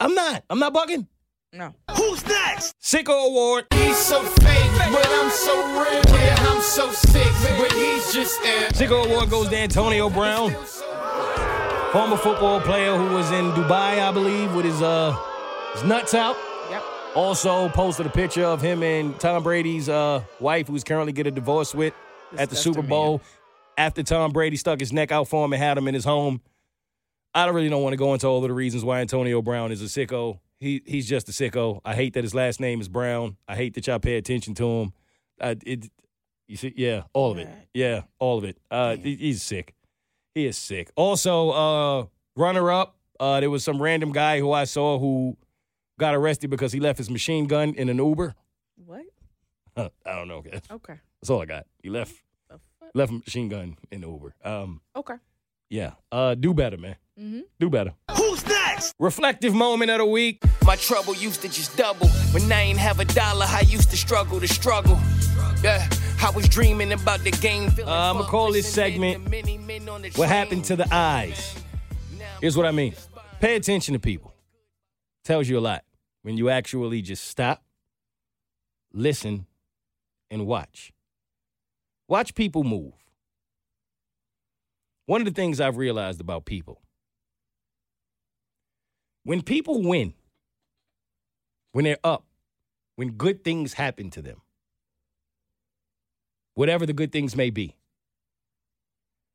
I'm 0.00 0.14
not. 0.16 0.42
I'm 0.50 0.58
not 0.58 0.74
bugging. 0.74 1.06
No. 1.54 1.74
Who's 1.96 2.26
next? 2.26 2.74
Sicko 2.80 3.26
Award. 3.26 3.66
He's 3.74 3.98
so 3.98 4.22
fake, 4.22 4.70
but 4.90 5.06
I'm 5.06 5.30
so 5.30 5.54
real. 5.82 6.02
Yeah, 6.18 6.34
I'm 6.48 6.62
so 6.62 6.90
sick, 6.92 7.28
but 7.58 7.70
he's 7.72 8.10
just 8.10 8.40
air. 8.42 8.70
Sicko 8.70 9.04
Award 9.04 9.28
goes 9.28 9.50
to 9.50 9.58
Antonio 9.58 10.08
Brown, 10.08 10.52
former 11.92 12.16
football 12.16 12.58
player 12.62 12.96
who 12.96 13.14
was 13.14 13.30
in 13.32 13.50
Dubai, 13.50 14.00
I 14.00 14.10
believe, 14.12 14.54
with 14.54 14.64
his 14.64 14.80
uh 14.80 15.14
his 15.74 15.84
nuts 15.84 16.14
out. 16.14 16.38
Yep. 16.70 16.82
Also 17.14 17.68
posted 17.68 18.06
a 18.06 18.10
picture 18.10 18.44
of 18.46 18.62
him 18.62 18.82
and 18.82 19.20
Tom 19.20 19.42
Brady's 19.42 19.90
uh, 19.90 20.22
wife, 20.40 20.68
who's 20.68 20.84
currently 20.84 21.12
getting 21.12 21.34
a 21.34 21.36
divorce 21.36 21.74
with, 21.74 21.92
at 22.38 22.48
the 22.48 22.56
Super 22.56 22.80
Bowl. 22.80 23.18
man. 23.18 23.26
After 23.76 24.02
Tom 24.02 24.30
Brady 24.32 24.56
stuck 24.56 24.80
his 24.80 24.92
neck 24.92 25.12
out 25.12 25.28
for 25.28 25.44
him 25.44 25.52
and 25.52 25.62
had 25.62 25.76
him 25.76 25.86
in 25.86 25.92
his 25.92 26.04
home. 26.04 26.40
I 27.34 27.44
don't 27.44 27.54
really 27.54 27.68
don't 27.68 27.82
want 27.82 27.92
to 27.94 27.98
go 27.98 28.12
into 28.14 28.26
all 28.26 28.38
of 28.38 28.48
the 28.48 28.54
reasons 28.54 28.84
why 28.84 29.00
Antonio 29.00 29.42
Brown 29.42 29.70
is 29.72 29.82
a 29.82 29.86
sicko. 29.86 30.38
He 30.62 30.80
he's 30.86 31.08
just 31.08 31.28
a 31.28 31.32
sicko. 31.32 31.80
I 31.84 31.94
hate 31.94 32.14
that 32.14 32.22
his 32.24 32.34
last 32.34 32.60
name 32.60 32.80
is 32.80 32.88
Brown. 32.88 33.36
I 33.48 33.56
hate 33.56 33.74
that 33.74 33.86
y'all 33.86 33.98
pay 33.98 34.16
attention 34.16 34.54
to 34.54 34.64
him. 34.66 34.92
I, 35.40 35.56
it, 35.66 35.90
you 36.46 36.56
see, 36.56 36.72
yeah, 36.76 37.02
all 37.12 37.32
of 37.32 37.38
it. 37.38 37.48
Yeah, 37.74 38.02
all 38.20 38.38
of 38.38 38.44
it. 38.44 38.56
Uh, 38.70 38.96
he- 38.96 39.16
he's 39.16 39.42
sick. 39.42 39.74
He 40.34 40.46
is 40.46 40.56
sick. 40.56 40.90
Also, 40.96 41.50
uh, 41.50 42.06
runner 42.36 42.70
up. 42.70 42.96
Uh, 43.18 43.40
there 43.40 43.50
was 43.50 43.64
some 43.64 43.80
random 43.82 44.12
guy 44.12 44.38
who 44.40 44.52
I 44.52 44.64
saw 44.64 44.98
who 44.98 45.36
got 45.98 46.14
arrested 46.14 46.48
because 46.50 46.72
he 46.72 46.80
left 46.80 46.98
his 46.98 47.10
machine 47.10 47.46
gun 47.46 47.74
in 47.74 47.88
an 47.88 47.98
Uber. 47.98 48.34
What? 48.86 49.02
I 49.76 49.90
don't 50.06 50.28
know. 50.28 50.42
That's 50.50 50.70
Okay. 50.70 50.94
That's 51.20 51.30
all 51.30 51.42
I 51.42 51.46
got. 51.46 51.66
He 51.82 51.90
left 51.90 52.14
left 52.94 53.10
a 53.10 53.14
machine 53.14 53.48
gun 53.48 53.76
in 53.90 54.00
the 54.02 54.06
Uber. 54.08 54.34
Um, 54.44 54.80
Okay. 54.94 55.14
yeah. 55.70 55.92
Uh, 56.10 56.34
do 56.34 56.52
better, 56.54 56.76
man. 56.76 56.96
Mm-hmm. 57.18 57.40
Do 57.58 57.70
better. 57.70 57.94
Who's 58.16 58.42
Reflective 58.98 59.54
moment 59.54 59.90
of 59.90 59.98
the 59.98 60.06
week. 60.06 60.42
My 60.64 60.76
trouble 60.76 61.14
used 61.14 61.42
to 61.42 61.48
just 61.48 61.76
double. 61.76 62.08
When 62.32 62.50
I 62.50 62.62
ain't 62.62 62.78
have 62.78 63.00
a 63.00 63.04
dollar, 63.04 63.46
I 63.48 63.60
used 63.60 63.90
to 63.90 63.96
struggle 63.96 64.40
to 64.40 64.48
struggle. 64.48 64.98
Yeah, 65.62 65.88
I 66.22 66.30
was 66.30 66.48
dreaming 66.48 66.92
about 66.92 67.20
the 67.20 67.30
game. 67.30 67.70
Uh, 67.84 68.22
call 68.24 68.52
this 68.52 68.72
segment, 68.72 69.24
to 69.24 69.58
men 69.58 69.88
on 69.88 70.02
the 70.02 70.10
What 70.16 70.28
happened 70.28 70.64
to 70.66 70.76
the 70.76 70.86
eyes? 70.92 71.54
Here's 72.40 72.56
what 72.56 72.66
I 72.66 72.72
mean. 72.72 72.94
Pay 73.40 73.56
attention 73.56 73.94
to 73.94 74.00
people. 74.00 74.34
Tells 75.24 75.48
you 75.48 75.58
a 75.58 75.60
lot 75.60 75.84
when 76.22 76.36
you 76.36 76.50
actually 76.50 77.02
just 77.02 77.24
stop, 77.24 77.62
listen, 78.92 79.46
and 80.30 80.46
watch. 80.46 80.92
Watch 82.08 82.34
people 82.34 82.64
move. 82.64 82.92
One 85.06 85.20
of 85.20 85.26
the 85.26 85.32
things 85.32 85.60
I've 85.60 85.76
realized 85.76 86.20
about 86.20 86.44
people 86.44 86.80
when 89.24 89.42
people 89.42 89.82
win, 89.82 90.14
when 91.72 91.84
they're 91.84 91.98
up, 92.04 92.24
when 92.96 93.12
good 93.12 93.44
things 93.44 93.74
happen 93.74 94.10
to 94.10 94.22
them, 94.22 94.40
whatever 96.54 96.86
the 96.86 96.92
good 96.92 97.12
things 97.12 97.34
may 97.36 97.50
be, 97.50 97.76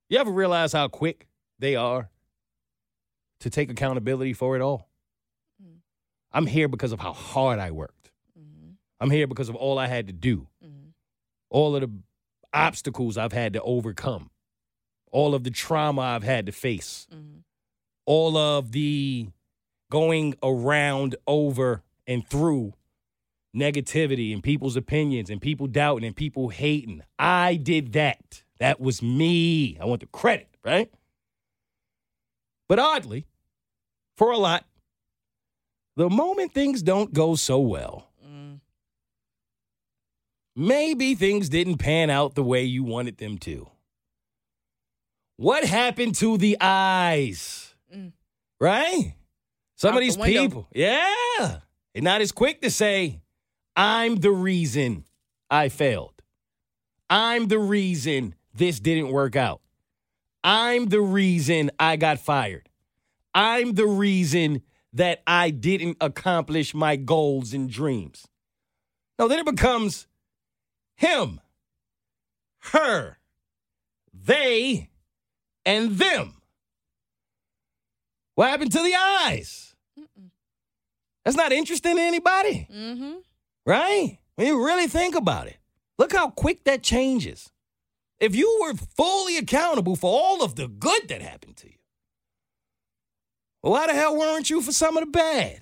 you 0.10 0.18
ever 0.18 0.32
realize 0.32 0.74
how 0.74 0.88
quick 0.88 1.28
they 1.60 1.76
are 1.76 2.10
to 3.40 3.50
take 3.50 3.70
accountability 3.70 4.34
for 4.34 4.56
it 4.56 4.62
all? 4.62 4.88
Mm-hmm. 5.62 5.78
I'm 6.32 6.46
here 6.46 6.68
because 6.68 6.92
of 6.92 7.00
how 7.00 7.14
hard 7.14 7.60
I 7.60 7.72
worked. 7.72 8.12
Mm-hmm. 8.40 8.72
I'm 9.00 9.10
here 9.10 9.28
because 9.28 9.50
of 9.50 9.56
all 9.56 9.78
I 9.80 9.88
had 9.88 10.08
to 10.08 10.14
do, 10.14 10.48
mm-hmm. 10.64 10.90
all 11.50 11.76
of 11.76 11.82
the 11.82 11.92
obstacles 12.54 13.18
I've 13.18 13.34
had 13.34 13.54
to 13.54 13.62
overcome, 13.62 14.30
all 15.12 15.36
of 15.36 15.44
the 15.44 15.52
trauma 15.52 16.02
I've 16.02 16.24
had 16.24 16.46
to 16.46 16.52
face, 16.52 17.08
all 18.06 18.38
of 18.38 18.72
the 18.72 19.28
going 19.90 20.36
around, 20.44 21.16
over, 21.26 21.84
and 22.06 22.28
through 22.28 22.74
negativity 23.56 24.34
and 24.34 24.44
people's 24.44 24.76
opinions 24.76 25.30
and 25.30 25.42
people 25.42 25.68
doubting 25.68 26.06
and 26.06 26.16
people 26.16 26.50
hating. 26.50 27.02
I 27.18 27.56
did 27.56 27.94
that. 27.94 28.44
That 28.60 28.80
was 28.80 29.02
me. 29.02 29.78
I 29.80 29.86
want 29.86 30.02
the 30.02 30.08
credit, 30.08 30.50
right? 30.64 30.92
But 32.68 32.80
oddly, 32.80 33.26
for 34.16 34.32
a 34.32 34.38
lot, 34.38 34.66
the 35.96 36.10
moment 36.10 36.54
things 36.54 36.82
don't 36.84 37.14
go 37.14 37.36
so 37.36 37.60
well, 37.60 38.12
maybe 40.56 41.16
things 41.16 41.50
didn't 41.50 41.78
pan 41.78 42.10
out 42.10 42.36
the 42.36 42.44
way 42.44 42.64
you 42.64 42.84
wanted 42.84 43.18
them 43.18 43.38
to. 43.38 43.70
What 45.38 45.64
happened 45.64 46.16
to 46.16 46.38
the 46.38 46.58
eyes? 46.60 47.76
Mm. 47.96 48.12
Right? 48.60 49.14
Some 49.78 49.96
of 49.96 50.02
these 50.02 50.18
window. 50.18 50.42
people, 50.42 50.68
yeah, 50.74 51.60
they're 51.94 52.04
not 52.04 52.22
as 52.22 52.32
quick 52.32 52.62
to 52.62 52.72
say, 52.72 53.22
I'm 53.76 54.16
the 54.16 54.32
reason 54.32 55.06
I 55.50 55.70
failed. 55.70 56.14
I'm 57.10 57.48
the 57.48 57.60
reason 57.60 58.36
this 58.54 58.80
didn't 58.80 59.12
work 59.12 59.36
out. 59.36 59.62
I'm 60.44 60.88
the 60.88 61.02
reason 61.02 61.70
I 61.80 61.96
got 61.96 62.20
fired. 62.20 62.70
I'm 63.36 63.74
the 63.74 63.86
reason 63.86 64.64
that 64.94 65.22
I 65.28 65.52
didn't 65.52 65.98
accomplish 66.02 66.74
my 66.74 66.96
goals 66.96 67.54
and 67.54 67.70
dreams. 67.70 68.26
No, 69.20 69.28
then 69.28 69.40
it 69.40 69.46
becomes 69.46 70.08
him, 70.96 71.40
her, 72.72 73.18
they, 74.12 74.90
and 75.66 75.92
them. 76.00 76.37
What 78.38 78.50
happened 78.50 78.72
to 78.74 78.84
the 78.84 78.94
eyes? 78.94 79.74
That's 81.26 81.36
not 81.36 81.52
interesting 81.52 81.96
to 81.96 82.02
anybody, 82.02 82.68
Mm-hmm. 82.72 83.14
right? 83.66 84.20
When 84.36 84.46
you 84.46 84.64
really 84.64 84.86
think 84.88 85.16
about 85.16 85.48
it, 85.48 85.58
look 85.98 86.14
how 86.14 86.30
quick 86.30 86.64
that 86.66 86.84
changes. 86.84 87.52
If 88.20 88.36
you 88.36 88.60
were 88.62 88.76
fully 88.76 89.38
accountable 89.38 89.96
for 89.96 90.12
all 90.12 90.44
of 90.44 90.56
the 90.56 90.68
good 90.68 91.08
that 91.08 91.24
happened 91.24 91.58
to 91.58 91.68
you, 91.68 91.80
well, 93.64 93.74
why 93.74 93.88
the 93.88 93.94
hell 93.94 94.16
weren't 94.16 94.52
you 94.52 94.62
for 94.62 94.72
some 94.72 94.98
of 94.98 95.06
the 95.06 95.10
bad? 95.10 95.62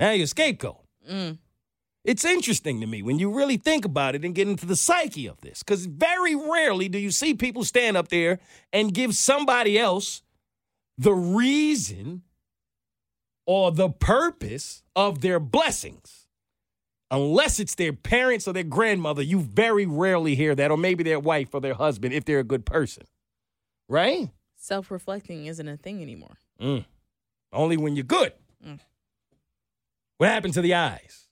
Now 0.00 0.12
you're 0.12 0.24
a 0.24 0.28
scapegoat. 0.28 0.80
Mm. 1.08 1.36
It's 2.04 2.24
interesting 2.24 2.80
to 2.80 2.86
me 2.86 3.02
when 3.02 3.18
you 3.18 3.30
really 3.30 3.58
think 3.58 3.84
about 3.84 4.14
it 4.14 4.24
and 4.24 4.34
get 4.34 4.48
into 4.48 4.64
the 4.64 4.76
psyche 4.76 5.26
of 5.26 5.42
this, 5.42 5.62
because 5.62 5.84
very 5.84 6.34
rarely 6.34 6.88
do 6.88 6.96
you 6.98 7.10
see 7.10 7.34
people 7.34 7.64
stand 7.64 7.98
up 7.98 8.08
there 8.08 8.38
and 8.72 8.94
give 8.94 9.14
somebody 9.14 9.78
else 9.78 10.22
the 10.98 11.14
reason 11.14 12.22
or 13.46 13.72
the 13.72 13.88
purpose 13.88 14.82
of 14.94 15.22
their 15.22 15.40
blessings. 15.40 16.26
Unless 17.10 17.58
it's 17.58 17.74
their 17.76 17.94
parents 17.94 18.46
or 18.46 18.52
their 18.52 18.62
grandmother, 18.62 19.22
you 19.22 19.40
very 19.40 19.86
rarely 19.86 20.34
hear 20.34 20.54
that, 20.54 20.70
or 20.70 20.76
maybe 20.76 21.02
their 21.02 21.18
wife 21.18 21.54
or 21.54 21.60
their 21.60 21.72
husband 21.72 22.12
if 22.12 22.26
they're 22.26 22.40
a 22.40 22.44
good 22.44 22.66
person. 22.66 23.04
Right? 23.88 24.28
Self-reflecting 24.56 25.46
isn't 25.46 25.66
a 25.66 25.78
thing 25.78 26.02
anymore. 26.02 26.36
Mm. 26.60 26.84
Only 27.50 27.78
when 27.78 27.96
you're 27.96 28.02
good. 28.02 28.34
Mm. 28.66 28.80
What 30.18 30.28
happened 30.28 30.52
to 30.54 30.60
the 30.60 30.74
eyes? 30.74 31.28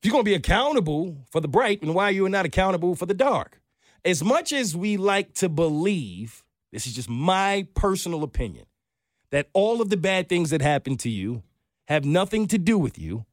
If 0.00 0.06
you're 0.06 0.12
going 0.12 0.24
to 0.24 0.30
be 0.30 0.34
accountable 0.34 1.16
for 1.30 1.40
the 1.40 1.48
bright, 1.48 1.80
then 1.80 1.94
why 1.94 2.10
you 2.10 2.22
are 2.22 2.26
you 2.26 2.30
not 2.30 2.46
accountable 2.46 2.94
for 2.94 3.06
the 3.06 3.14
dark? 3.14 3.60
As 4.04 4.22
much 4.22 4.52
as 4.52 4.76
we 4.76 4.96
like 4.96 5.34
to 5.34 5.48
believe, 5.48 6.44
this 6.72 6.86
is 6.86 6.94
just 6.94 7.08
my 7.08 7.66
personal 7.74 8.22
opinion, 8.22 8.66
that 9.30 9.48
all 9.52 9.80
of 9.80 9.90
the 9.90 9.96
bad 9.96 10.28
things 10.28 10.50
that 10.50 10.62
happen 10.62 10.96
to 10.98 11.10
you 11.10 11.42
have 11.88 12.04
nothing 12.04 12.46
to 12.48 12.58
do 12.58 12.78
with 12.78 12.98
you, 12.98 13.24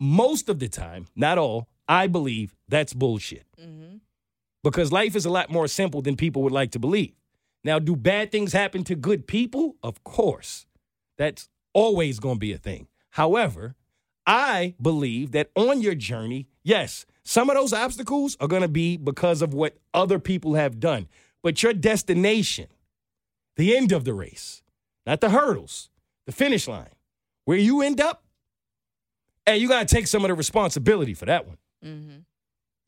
most 0.00 0.48
of 0.48 0.58
the 0.58 0.68
time, 0.68 1.06
not 1.14 1.38
all, 1.38 1.68
I 1.88 2.06
believe 2.06 2.54
that's 2.68 2.92
bullshit 2.92 3.46
Mm-hmm. 3.60 3.96
because 4.62 4.90
life 4.92 5.14
is 5.14 5.24
a 5.24 5.30
lot 5.30 5.50
more 5.50 5.68
simple 5.68 6.02
than 6.02 6.16
people 6.16 6.42
would 6.42 6.52
like 6.52 6.70
to 6.72 6.78
believe. 6.78 7.12
Now, 7.62 7.78
do 7.78 7.96
bad 7.96 8.30
things 8.32 8.52
happen 8.52 8.84
to 8.84 8.94
good 8.94 9.26
people? 9.26 9.76
Of 9.82 10.02
course. 10.04 10.66
That's 11.16 11.48
always 11.72 12.18
going 12.18 12.36
to 12.36 12.40
be 12.40 12.52
a 12.52 12.58
thing. 12.58 12.88
However, 13.10 13.74
I 14.26 14.74
believe 14.80 15.32
that 15.32 15.50
on 15.54 15.80
your 15.80 15.94
journey, 15.94 16.48
yes, 16.62 17.06
some 17.22 17.48
of 17.48 17.56
those 17.56 17.72
obstacles 17.72 18.36
are 18.40 18.48
going 18.48 18.62
to 18.62 18.68
be 18.68 18.96
because 18.96 19.40
of 19.42 19.54
what 19.54 19.76
other 19.94 20.18
people 20.18 20.54
have 20.54 20.80
done. 20.80 21.08
But 21.44 21.62
your 21.62 21.74
destination, 21.74 22.68
the 23.56 23.76
end 23.76 23.92
of 23.92 24.04
the 24.04 24.14
race, 24.14 24.62
not 25.04 25.20
the 25.20 25.28
hurdles, 25.28 25.90
the 26.24 26.32
finish 26.32 26.66
line, 26.66 26.94
where 27.44 27.58
you 27.58 27.82
end 27.82 28.00
up, 28.00 28.24
and 29.46 29.60
you 29.60 29.68
got 29.68 29.86
to 29.86 29.94
take 29.94 30.06
some 30.06 30.24
of 30.24 30.28
the 30.28 30.34
responsibility 30.34 31.12
for 31.12 31.26
that 31.26 31.46
one. 31.46 31.58
Mm-hmm. 31.84 32.16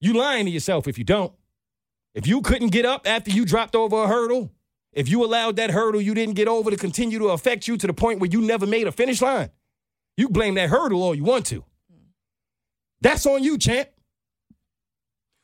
You 0.01 0.15
lying 0.15 0.47
to 0.47 0.51
yourself 0.51 0.89
if 0.89 0.97
you 0.97 1.05
don't. 1.05 1.35
If 2.15 2.27
you 2.27 2.41
couldn't 2.41 2.69
get 2.69 2.87
up 2.87 3.07
after 3.07 3.31
you 3.31 3.45
dropped 3.45 3.77
over 3.77 4.05
a 4.05 4.09
hurdle, 4.09 4.51
if 4.95 5.07
you 5.11 5.23
allowed 5.23 5.57
that 5.57 5.71
hurdle 5.71 6.01
you 6.01 6.15
didn't 6.15 6.35
get 6.35 6.49
over 6.49 6.71
to 6.71 6.79
continue 6.79 7.19
to 7.19 7.27
affect 7.27 7.69
you 7.69 7.77
to 7.77 7.87
the 7.87 7.93
point 7.93 8.21
where 8.21 8.31
you 8.31 8.41
never 8.41 8.67
made 8.67 8.87
a 8.87 8.93
finish 8.93 9.21
line, 9.21 9.51
you 10.17 10.31
blame 10.31 10.55
that 10.55 10.71
hurdle 10.71 11.03
all 11.03 11.15
you 11.15 11.25
want 11.25 11.45
to. 11.47 11.63
That's 13.03 13.27
on 13.27 13.45
you, 13.45 13.59
champ. 13.59 13.91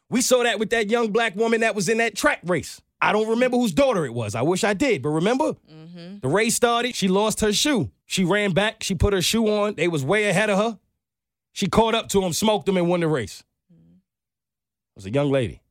We 0.08 0.22
saw 0.22 0.42
that 0.44 0.58
with 0.58 0.70
that 0.70 0.88
young 0.88 1.12
black 1.12 1.36
woman 1.36 1.60
that 1.60 1.74
was 1.74 1.90
in 1.90 1.98
that 1.98 2.16
track 2.16 2.40
race. 2.44 2.80
I 3.02 3.10
don't 3.10 3.28
remember 3.28 3.56
whose 3.56 3.72
daughter 3.72 4.06
it 4.06 4.14
was. 4.14 4.36
I 4.36 4.42
wish 4.42 4.62
I 4.62 4.74
did, 4.74 5.02
but 5.02 5.08
remember? 5.08 5.54
Mm-hmm. 5.70 6.18
The 6.20 6.28
race 6.28 6.54
started. 6.54 6.94
She 6.94 7.08
lost 7.08 7.40
her 7.40 7.52
shoe. 7.52 7.90
She 8.06 8.24
ran 8.24 8.52
back. 8.52 8.84
She 8.84 8.94
put 8.94 9.12
her 9.12 9.20
shoe 9.20 9.48
on. 9.48 9.74
They 9.74 9.88
was 9.88 10.04
way 10.04 10.28
ahead 10.28 10.50
of 10.50 10.58
her. 10.58 10.78
She 11.50 11.66
caught 11.66 11.96
up 11.96 12.08
to 12.10 12.22
him, 12.22 12.32
smoked 12.32 12.68
him, 12.68 12.76
and 12.76 12.88
won 12.88 13.00
the 13.00 13.08
race. 13.08 13.42
It 13.70 14.94
was 14.94 15.06
a 15.06 15.10
young 15.10 15.32
lady. 15.32 15.62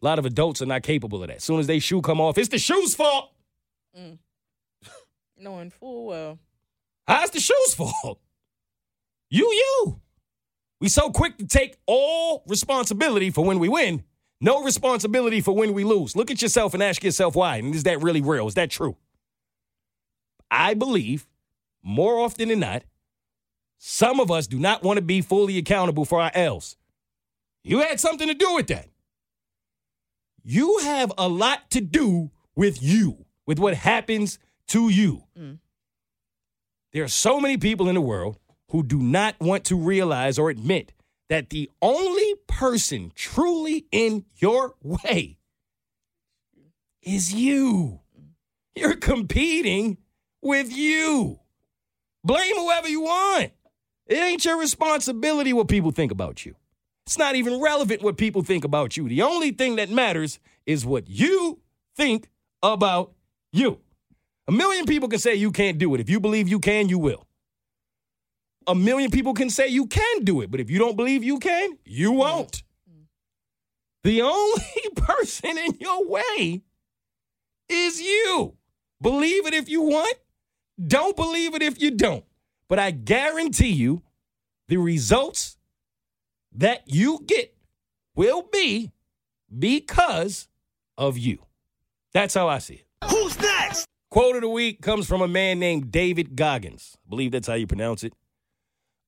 A 0.00 0.04
lot 0.04 0.20
of 0.20 0.24
adults 0.24 0.62
are 0.62 0.66
not 0.66 0.84
capable 0.84 1.20
of 1.20 1.28
that. 1.28 1.38
As 1.38 1.44
soon 1.44 1.58
as 1.58 1.66
they 1.66 1.80
shoe 1.80 2.00
come 2.00 2.20
off, 2.20 2.38
it's 2.38 2.48
the 2.48 2.58
shoe's 2.58 2.94
fault. 2.94 3.32
Mm. 3.98 4.18
Knowing 5.36 5.70
full 5.70 6.06
well. 6.06 6.38
How's 7.08 7.30
the 7.30 7.40
shoe's 7.40 7.74
fault? 7.74 8.20
You, 9.30 9.46
you. 9.46 10.00
We 10.80 10.88
so 10.88 11.10
quick 11.10 11.38
to 11.38 11.46
take 11.46 11.76
all 11.86 12.44
responsibility 12.46 13.30
for 13.30 13.44
when 13.44 13.58
we 13.58 13.68
win, 13.68 14.04
no 14.40 14.62
responsibility 14.62 15.40
for 15.40 15.54
when 15.54 15.72
we 15.72 15.84
lose. 15.84 16.14
Look 16.14 16.30
at 16.30 16.42
yourself 16.42 16.74
and 16.74 16.82
ask 16.82 17.02
yourself 17.02 17.34
why. 17.34 17.56
And 17.56 17.74
is 17.74 17.82
that 17.84 18.02
really 18.02 18.20
real? 18.20 18.46
Is 18.46 18.54
that 18.54 18.70
true? 18.70 18.96
I 20.50 20.74
believe 20.74 21.26
more 21.82 22.18
often 22.18 22.48
than 22.48 22.60
not, 22.60 22.84
some 23.78 24.20
of 24.20 24.30
us 24.30 24.46
do 24.46 24.58
not 24.58 24.82
want 24.82 24.96
to 24.96 25.02
be 25.02 25.20
fully 25.20 25.58
accountable 25.58 26.04
for 26.04 26.20
our 26.20 26.30
L's. 26.34 26.76
You 27.64 27.80
had 27.80 28.00
something 28.00 28.28
to 28.28 28.34
do 28.34 28.54
with 28.54 28.68
that. 28.68 28.88
You 30.42 30.78
have 30.78 31.12
a 31.18 31.28
lot 31.28 31.70
to 31.70 31.80
do 31.80 32.30
with 32.56 32.82
you, 32.82 33.26
with 33.46 33.58
what 33.58 33.74
happens 33.74 34.38
to 34.68 34.88
you. 34.88 35.24
Mm. 35.38 35.58
There 36.92 37.04
are 37.04 37.08
so 37.08 37.40
many 37.40 37.56
people 37.56 37.88
in 37.88 37.94
the 37.94 38.00
world 38.00 38.38
who 38.70 38.82
do 38.82 38.98
not 38.98 39.38
want 39.40 39.64
to 39.64 39.76
realize 39.76 40.38
or 40.38 40.50
admit 40.50 40.92
that 41.28 41.50
the 41.50 41.70
only 41.82 42.34
person 42.46 43.12
truly 43.14 43.86
in 43.92 44.24
your 44.36 44.74
way 44.82 45.38
is 47.02 47.32
you. 47.32 48.00
You're 48.74 48.96
competing 48.96 49.98
with 50.42 50.74
you. 50.74 51.40
Blame 52.24 52.56
whoever 52.56 52.88
you 52.88 53.02
want. 53.02 53.52
It 54.06 54.16
ain't 54.16 54.44
your 54.44 54.58
responsibility 54.58 55.52
what 55.52 55.68
people 55.68 55.90
think 55.90 56.12
about 56.12 56.46
you. 56.46 56.54
It's 57.06 57.18
not 57.18 57.36
even 57.36 57.60
relevant 57.60 58.02
what 58.02 58.16
people 58.16 58.42
think 58.42 58.64
about 58.64 58.96
you. 58.96 59.08
The 59.08 59.22
only 59.22 59.50
thing 59.50 59.76
that 59.76 59.90
matters 59.90 60.38
is 60.66 60.84
what 60.84 61.08
you 61.08 61.60
think 61.96 62.30
about 62.62 63.12
you. 63.52 63.80
A 64.46 64.52
million 64.52 64.86
people 64.86 65.08
can 65.08 65.18
say 65.18 65.34
you 65.34 65.50
can't 65.50 65.78
do 65.78 65.94
it. 65.94 66.00
If 66.00 66.08
you 66.08 66.20
believe 66.20 66.48
you 66.48 66.58
can, 66.58 66.88
you 66.88 66.98
will. 66.98 67.27
A 68.68 68.74
million 68.74 69.10
people 69.10 69.32
can 69.32 69.48
say 69.48 69.68
you 69.68 69.86
can 69.86 70.24
do 70.24 70.42
it, 70.42 70.50
but 70.50 70.60
if 70.60 70.70
you 70.70 70.78
don't 70.78 70.94
believe 70.94 71.24
you 71.24 71.38
can, 71.38 71.78
you 71.86 72.12
won't. 72.12 72.62
The 74.04 74.22
only 74.22 74.62
person 74.94 75.56
in 75.56 75.78
your 75.80 76.06
way 76.06 76.62
is 77.68 78.00
you. 78.00 78.56
Believe 79.00 79.46
it 79.46 79.54
if 79.54 79.68
you 79.68 79.82
want, 79.82 80.14
don't 80.86 81.16
believe 81.16 81.54
it 81.54 81.62
if 81.62 81.80
you 81.80 81.90
don't. 81.92 82.24
But 82.68 82.78
I 82.78 82.90
guarantee 82.90 83.72
you, 83.72 84.02
the 84.68 84.76
results 84.76 85.56
that 86.52 86.82
you 86.86 87.24
get 87.26 87.54
will 88.14 88.42
be 88.42 88.92
because 89.56 90.48
of 90.98 91.16
you. 91.16 91.38
That's 92.12 92.34
how 92.34 92.48
I 92.48 92.58
see 92.58 92.74
it. 92.74 92.86
Who's 93.10 93.38
next? 93.40 93.86
Quote 94.10 94.36
of 94.36 94.42
the 94.42 94.48
week 94.48 94.82
comes 94.82 95.06
from 95.06 95.22
a 95.22 95.28
man 95.28 95.58
named 95.58 95.90
David 95.90 96.36
Goggins. 96.36 96.98
I 97.06 97.10
believe 97.10 97.32
that's 97.32 97.46
how 97.46 97.54
you 97.54 97.66
pronounce 97.66 98.04
it. 98.04 98.12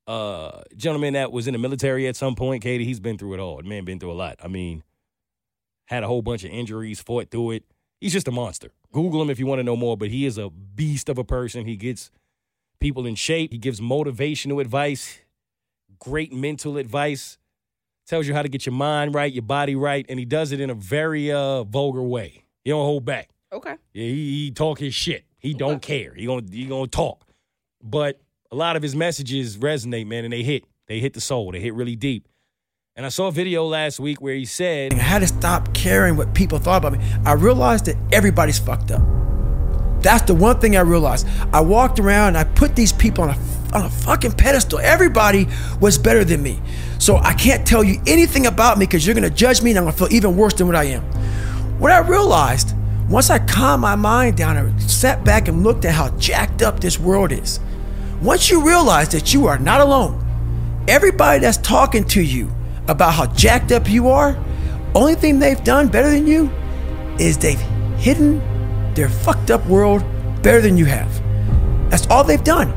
Uh, 0.06 0.62
gentleman 0.76 1.12
that 1.12 1.30
was 1.30 1.46
in 1.46 1.52
the 1.52 1.58
military 1.58 2.08
at 2.08 2.16
some 2.16 2.34
point, 2.34 2.64
Keity, 2.64 2.84
he's 2.84 3.00
been 3.00 3.16
through 3.16 3.34
it 3.34 3.40
all. 3.40 3.58
The 3.58 3.68
man 3.68 3.84
been 3.84 4.00
through 4.00 4.12
a 4.12 4.14
lot. 4.14 4.36
I 4.42 4.48
mean, 4.48 4.82
had 5.86 6.02
a 6.02 6.06
whole 6.06 6.22
bunch 6.22 6.44
of 6.44 6.50
injuries, 6.50 7.00
fought 7.00 7.30
through 7.30 7.52
it. 7.52 7.64
He's 8.00 8.12
just 8.12 8.28
a 8.28 8.32
monster. 8.32 8.70
Google 8.92 9.20
him 9.22 9.30
if 9.30 9.38
you 9.38 9.46
want 9.46 9.58
to 9.58 9.62
know 9.62 9.76
more, 9.76 9.96
but 9.96 10.08
he 10.08 10.26
is 10.26 10.38
a 10.38 10.50
beast 10.50 11.08
of 11.08 11.18
a 11.18 11.24
person. 11.24 11.66
He 11.66 11.76
gets 11.76 12.10
people 12.80 13.06
in 13.06 13.14
shape. 13.14 13.52
He 13.52 13.58
gives 13.58 13.80
motivational 13.80 14.60
advice, 14.60 15.20
great 15.98 16.32
mental 16.32 16.76
advice, 16.76 17.38
tells 18.06 18.26
you 18.26 18.34
how 18.34 18.42
to 18.42 18.48
get 18.48 18.66
your 18.66 18.72
mind 18.72 19.14
right, 19.14 19.32
your 19.32 19.42
body 19.42 19.76
right, 19.76 20.06
and 20.08 20.18
he 20.18 20.24
does 20.24 20.50
it 20.50 20.60
in 20.60 20.70
a 20.70 20.74
very 20.74 21.30
uh, 21.30 21.62
vulgar 21.64 22.02
way. 22.02 22.44
He 22.64 22.70
don't 22.70 22.84
hold 22.84 23.04
back. 23.04 23.28
Okay. 23.52 23.76
Yeah, 23.92 24.06
he, 24.06 24.44
he 24.44 24.50
talk 24.50 24.78
his 24.78 24.94
shit. 24.94 25.24
He 25.38 25.54
don't 25.54 25.80
care. 25.80 26.14
He 26.14 26.26
gonna 26.26 26.46
he 26.50 26.66
gonna 26.66 26.86
talk. 26.86 27.26
But 27.82 28.20
a 28.52 28.56
lot 28.56 28.76
of 28.76 28.82
his 28.82 28.96
messages 28.96 29.56
resonate, 29.56 30.06
man, 30.06 30.24
and 30.24 30.32
they 30.32 30.42
hit. 30.42 30.64
They 30.88 30.98
hit 30.98 31.14
the 31.14 31.20
soul. 31.20 31.52
They 31.52 31.60
hit 31.60 31.74
really 31.74 31.94
deep. 31.94 32.26
And 32.96 33.06
I 33.06 33.08
saw 33.08 33.28
a 33.28 33.32
video 33.32 33.64
last 33.64 34.00
week 34.00 34.20
where 34.20 34.34
he 34.34 34.44
said, 34.44 34.92
I 34.92 34.96
had 34.96 35.20
to 35.20 35.28
stop 35.28 35.72
caring 35.72 36.16
what 36.16 36.34
people 36.34 36.58
thought 36.58 36.84
about 36.84 36.98
me. 36.98 37.04
I 37.24 37.32
realized 37.34 37.84
that 37.86 37.96
everybody's 38.12 38.58
fucked 38.58 38.90
up. 38.90 39.02
That's 40.02 40.22
the 40.22 40.34
one 40.34 40.58
thing 40.58 40.76
I 40.76 40.80
realized. 40.80 41.28
I 41.52 41.60
walked 41.60 42.00
around 42.00 42.28
and 42.28 42.38
I 42.38 42.44
put 42.44 42.74
these 42.74 42.92
people 42.92 43.24
on 43.24 43.30
a 43.30 43.38
on 43.72 43.82
a 43.82 43.90
fucking 43.90 44.32
pedestal. 44.32 44.80
Everybody 44.80 45.46
was 45.80 45.96
better 45.96 46.24
than 46.24 46.42
me. 46.42 46.60
So 46.98 47.18
I 47.18 47.34
can't 47.34 47.64
tell 47.64 47.84
you 47.84 48.02
anything 48.04 48.46
about 48.46 48.78
me 48.78 48.86
because 48.86 49.06
you're 49.06 49.14
gonna 49.14 49.30
judge 49.30 49.62
me 49.62 49.70
and 49.70 49.78
I'm 49.78 49.84
gonna 49.84 49.96
feel 49.96 50.12
even 50.12 50.36
worse 50.36 50.54
than 50.54 50.66
what 50.66 50.74
I 50.74 50.84
am. 50.84 51.02
What 51.78 51.92
I 51.92 51.98
realized, 51.98 52.74
once 53.08 53.30
I 53.30 53.38
calmed 53.38 53.82
my 53.82 53.94
mind 53.94 54.36
down 54.36 54.56
and 54.56 54.82
sat 54.82 55.22
back 55.22 55.46
and 55.46 55.62
looked 55.62 55.84
at 55.84 55.94
how 55.94 56.08
jacked 56.16 56.62
up 56.62 56.80
this 56.80 56.98
world 56.98 57.30
is, 57.30 57.60
once 58.22 58.50
you 58.50 58.64
realize 58.66 59.08
that 59.10 59.32
you 59.32 59.46
are 59.46 59.58
not 59.58 59.80
alone, 59.80 60.84
everybody 60.88 61.40
that's 61.40 61.56
talking 61.58 62.04
to 62.04 62.22
you 62.22 62.50
about 62.88 63.14
how 63.14 63.26
jacked 63.34 63.72
up 63.72 63.88
you 63.88 64.08
are, 64.08 64.36
only 64.94 65.14
thing 65.14 65.38
they've 65.38 65.62
done 65.64 65.88
better 65.88 66.10
than 66.10 66.26
you 66.26 66.50
is 67.18 67.38
they've 67.38 67.60
hidden 67.96 68.38
their 68.94 69.08
fucked 69.08 69.50
up 69.50 69.64
world 69.66 70.02
better 70.42 70.60
than 70.60 70.76
you 70.76 70.84
have. 70.84 71.10
That's 71.90 72.06
all 72.08 72.24
they've 72.24 72.42
done. 72.42 72.74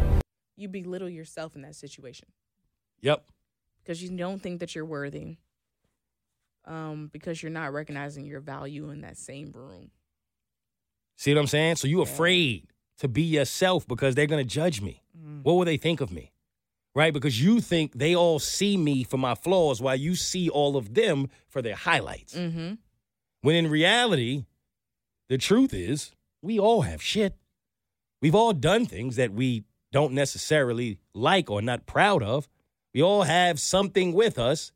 You 0.55 0.69
belittle 0.69 1.09
yourself 1.09 1.55
in 1.55 1.61
that 1.63 1.75
situation 1.75 2.27
Yep. 3.01 3.25
because 3.83 4.01
you 4.01 4.15
don't 4.15 4.41
think 4.41 4.59
that 4.61 4.75
you're 4.75 4.85
worthy. 4.85 5.37
Um, 6.65 7.09
because 7.11 7.43
you're 7.43 7.51
not 7.51 7.73
recognizing 7.73 8.25
your 8.25 8.39
value 8.39 8.89
in 8.91 9.01
that 9.01 9.17
same 9.17 9.51
room. 9.51 9.91
See 11.17 11.33
what 11.33 11.41
I'm 11.41 11.47
saying? 11.47 11.75
So 11.75 11.89
you're 11.89 12.03
afraid 12.03 12.67
to 12.99 13.09
be 13.09 13.23
yourself 13.23 13.85
because 13.85 14.15
they're 14.15 14.27
gonna 14.27 14.45
judge 14.45 14.79
me. 14.79 15.02
What 15.43 15.53
will 15.53 15.65
they 15.65 15.77
think 15.77 16.01
of 16.01 16.11
me? 16.11 16.31
Right? 16.95 17.13
Because 17.13 17.41
you 17.41 17.59
think 17.59 17.93
they 17.93 18.15
all 18.15 18.39
see 18.39 18.77
me 18.77 19.03
for 19.03 19.17
my 19.17 19.35
flaws 19.35 19.81
while 19.81 19.95
you 19.95 20.15
see 20.15 20.49
all 20.49 20.77
of 20.77 20.93
them 20.93 21.29
for 21.47 21.61
their 21.61 21.75
highlights. 21.75 22.35
Mm-hmm. 22.35 22.73
When 23.41 23.55
in 23.55 23.69
reality, 23.69 24.45
the 25.29 25.37
truth 25.37 25.73
is 25.73 26.11
we 26.41 26.59
all 26.59 26.81
have 26.81 27.01
shit. 27.01 27.35
We've 28.21 28.35
all 28.35 28.53
done 28.53 28.85
things 28.85 29.15
that 29.17 29.33
we 29.33 29.65
don't 29.91 30.13
necessarily 30.13 30.99
like 31.13 31.49
or 31.49 31.61
not 31.61 31.85
proud 31.85 32.23
of. 32.23 32.47
We 32.93 33.01
all 33.01 33.23
have 33.23 33.59
something 33.59 34.13
with 34.13 34.37
us. 34.37 34.71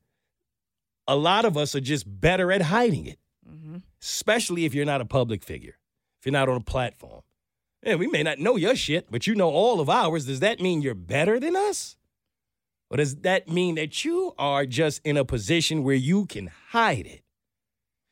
A 1.07 1.15
lot 1.15 1.45
of 1.45 1.55
us 1.55 1.75
are 1.75 1.79
just 1.79 2.05
better 2.19 2.51
at 2.51 2.63
hiding 2.63 3.05
it, 3.05 3.19
especially 4.01 4.65
if 4.65 4.73
you're 4.73 4.85
not 4.85 5.01
a 5.01 5.05
public 5.05 5.43
figure, 5.43 5.77
if 6.19 6.25
you're 6.25 6.33
not 6.33 6.49
on 6.49 6.57
a 6.57 6.61
platform. 6.61 7.21
Yeah, 7.83 7.95
we 7.95 8.07
may 8.07 8.23
not 8.23 8.39
know 8.39 8.55
your 8.55 8.75
shit, 8.75 9.11
but 9.11 9.27
you 9.27 9.35
know 9.35 9.49
all 9.49 9.79
of 9.79 9.89
ours. 9.89 10.25
Does 10.25 10.39
that 10.39 10.59
mean 10.59 10.81
you're 10.81 10.95
better 10.95 11.39
than 11.39 11.55
us? 11.55 11.95
Or 12.89 12.97
does 12.97 13.17
that 13.17 13.47
mean 13.47 13.75
that 13.75 14.05
you 14.05 14.33
are 14.37 14.65
just 14.65 15.01
in 15.03 15.17
a 15.17 15.25
position 15.25 15.83
where 15.83 15.95
you 15.95 16.25
can 16.25 16.49
hide 16.69 17.05
it? 17.05 17.21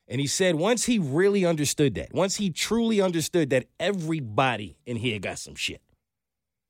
And 0.08 0.22
he 0.22 0.28
said 0.28 0.56
once 0.56 0.86
he 0.86 1.00
really 1.00 1.46
understood 1.46 1.96
that, 1.96 2.14
once 2.14 2.36
he 2.36 2.50
truly 2.50 3.02
understood 3.02 3.50
that 3.50 3.66
everybody 3.80 4.78
in 4.86 4.98
here 4.98 5.18
got 5.20 5.40
some 5.40 5.56
shit 5.56 5.82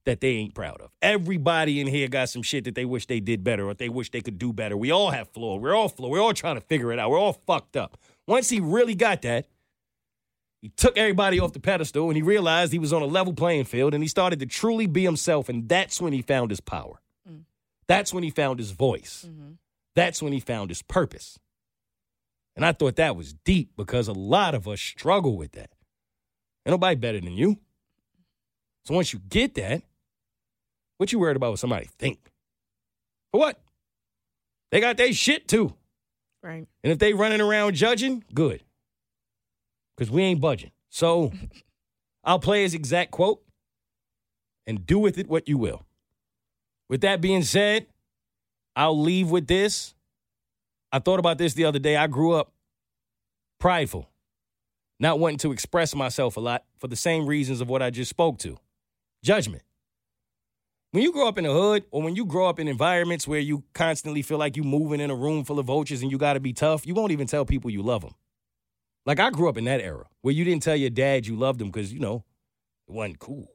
that 0.05 0.21
they 0.21 0.29
ain't 0.29 0.53
proud 0.53 0.79
of. 0.81 0.91
Everybody 1.01 1.81
in 1.81 1.88
here 1.88 2.08
got 2.08 2.29
some 2.29 2.43
shit 2.43 2.63
that 2.65 2.75
they 2.75 2.86
wish 2.86 3.08
they 3.08 3.19
did 3.19 3.43
better 3.43 3.67
or 3.67 3.73
they 3.73 3.89
wish 3.89 4.12
they 4.12 4.21
could 4.21 4.38
do 4.38 4.53
better. 4.53 4.77
We 4.77 4.91
all 4.91 5.10
have 5.10 5.29
flaw. 5.29 5.58
We're 5.58 5.75
all 5.75 5.89
flaw. 5.89 6.10
We're 6.10 6.21
all 6.21 6.34
trying 6.34 6.55
to 6.55 6.62
figure 6.62 6.93
it 6.93 6.99
out. 6.99 7.10
We're 7.10 7.19
all 7.19 7.41
fucked 7.45 7.75
up. 7.75 7.97
Once 8.27 8.49
he 8.49 8.60
really 8.60 8.95
got 8.95 9.23
that, 9.23 9.47
he 10.65 10.71
took 10.75 10.97
everybody 10.97 11.39
off 11.39 11.54
the 11.54 11.60
pedestal 11.60 12.08
and 12.08 12.15
he 12.15 12.23
realized 12.23 12.73
he 12.73 12.80
was 12.80 12.91
on 12.91 13.04
a 13.04 13.06
level 13.06 13.34
playing 13.34 13.65
field 13.65 13.93
and 13.93 14.04
he 14.04 14.08
started 14.08 14.39
to 14.39 14.47
truly 14.47 14.88
be 14.88 15.04
himself. 15.04 15.47
And 15.47 15.69
that's 15.69 16.01
when 16.01 16.12
he 16.12 16.23
found 16.23 16.49
his 16.49 16.60
power. 16.60 16.99
Mm. 17.30 17.41
That's 17.88 18.12
when 18.12 18.23
he 18.23 18.32
found 18.32 18.58
his 18.58 18.71
voice. 18.71 19.28
Mm-hmm. 19.30 19.51
That's 19.93 20.23
when 20.23 20.34
he 20.34 20.39
found 20.39 20.71
his 20.71 20.82
purpose. 20.82 21.38
And 22.56 22.65
I 22.65 22.71
thought 22.71 22.95
that 22.95 23.15
was 23.15 23.34
deep 23.34 23.73
because 23.78 24.08
a 24.08 24.13
lot 24.13 24.56
of 24.56 24.67
us 24.67 24.82
struggle 24.82 25.38
with 25.38 25.51
that. 25.51 25.69
Ain't 26.65 26.71
nobody 26.71 26.95
better 26.95 27.21
than 27.21 27.34
you. 27.34 27.60
So 28.86 28.95
once 28.95 29.13
you 29.13 29.19
get 29.19 29.54
that, 29.54 29.84
what 30.97 31.12
you 31.12 31.19
worried 31.19 31.38
about 31.38 31.51
what 31.51 31.60
somebody 31.60 31.88
think? 31.99 32.32
For 33.32 33.39
what? 33.39 33.62
They 34.71 34.80
got 34.80 34.97
their 34.97 35.13
shit 35.13 35.47
too. 35.47 35.75
Right. 36.41 36.65
And 36.84 36.91
if 36.91 36.97
they 36.97 37.13
running 37.13 37.39
around 37.39 37.75
judging, 37.75 38.23
good. 38.34 38.63
Because 39.95 40.12
we 40.12 40.23
ain't 40.23 40.41
budging. 40.41 40.71
So 40.89 41.31
I'll 42.23 42.39
play 42.39 42.63
his 42.63 42.73
exact 42.73 43.12
quote 43.12 43.41
and 44.67 44.86
do 44.86 44.99
with 44.99 45.17
it 45.17 45.27
what 45.27 45.47
you 45.47 45.58
will. 45.58 45.86
With 46.89 47.01
that 47.01 47.21
being 47.21 47.43
said, 47.43 47.88
I'll 48.75 48.99
leave 48.99 49.31
with 49.31 49.47
this. 49.47 49.93
I 50.91 50.99
thought 50.99 51.19
about 51.19 51.38
this 51.38 51.53
the 51.53 51.65
other 51.65 51.79
day. 51.79 51.95
I 51.95 52.08
grew 52.08 52.34
up 52.34 52.51
prideful. 53.60 54.10
not 54.99 55.19
wanting 55.19 55.38
to 55.39 55.51
express 55.51 55.95
myself 55.95 56.38
a 56.38 56.39
lot 56.39 56.63
for 56.79 56.88
the 56.88 56.95
same 56.95 57.25
reasons 57.25 57.62
of 57.62 57.69
what 57.69 57.81
I 57.81 57.89
just 57.89 58.10
spoke 58.10 58.38
to. 58.39 58.58
Judgment. 59.23 59.63
When 60.91 61.03
you 61.03 61.12
grow 61.12 61.27
up 61.27 61.38
in 61.38 61.43
the 61.43 61.51
hood 61.51 61.84
or 61.91 62.01
when 62.01 62.15
you 62.15 62.25
grow 62.25 62.47
up 62.47 62.60
in 62.60 62.67
environments 62.69 63.27
where 63.27 63.39
you 63.39 63.63
constantly 63.73 64.21
feel 64.21 64.38
like 64.38 64.55
you're 64.55 64.65
moving 64.65 65.01
in 65.01 65.12
a 65.12 65.15
room 65.15 65.43
full 65.43 65.60
of 65.60 65.65
vultures 65.65 66.01
and 66.01 66.12
you 66.12 66.17
got 66.17 66.34
to 66.34 66.39
be 66.39 66.53
tough, 66.53 66.88
you 66.88 66.93
won't 66.93 67.12
even 67.12 67.27
tell 67.27 67.43
people 67.43 67.69
you 67.69 67.81
love 67.81 68.01
them. 68.01 68.13
Like 69.05 69.19
I 69.19 69.29
grew 69.29 69.49
up 69.49 69.57
in 69.57 69.65
that 69.65 69.81
era 69.81 70.05
where 70.21 70.33
you 70.33 70.43
didn't 70.43 70.63
tell 70.63 70.75
your 70.75 70.89
dad 70.89 71.27
you 71.27 71.35
loved 71.35 71.61
him 71.61 71.67
because, 71.67 71.93
you 71.93 71.99
know, 71.99 72.23
it 72.87 72.93
wasn't 72.93 73.19
cool. 73.19 73.47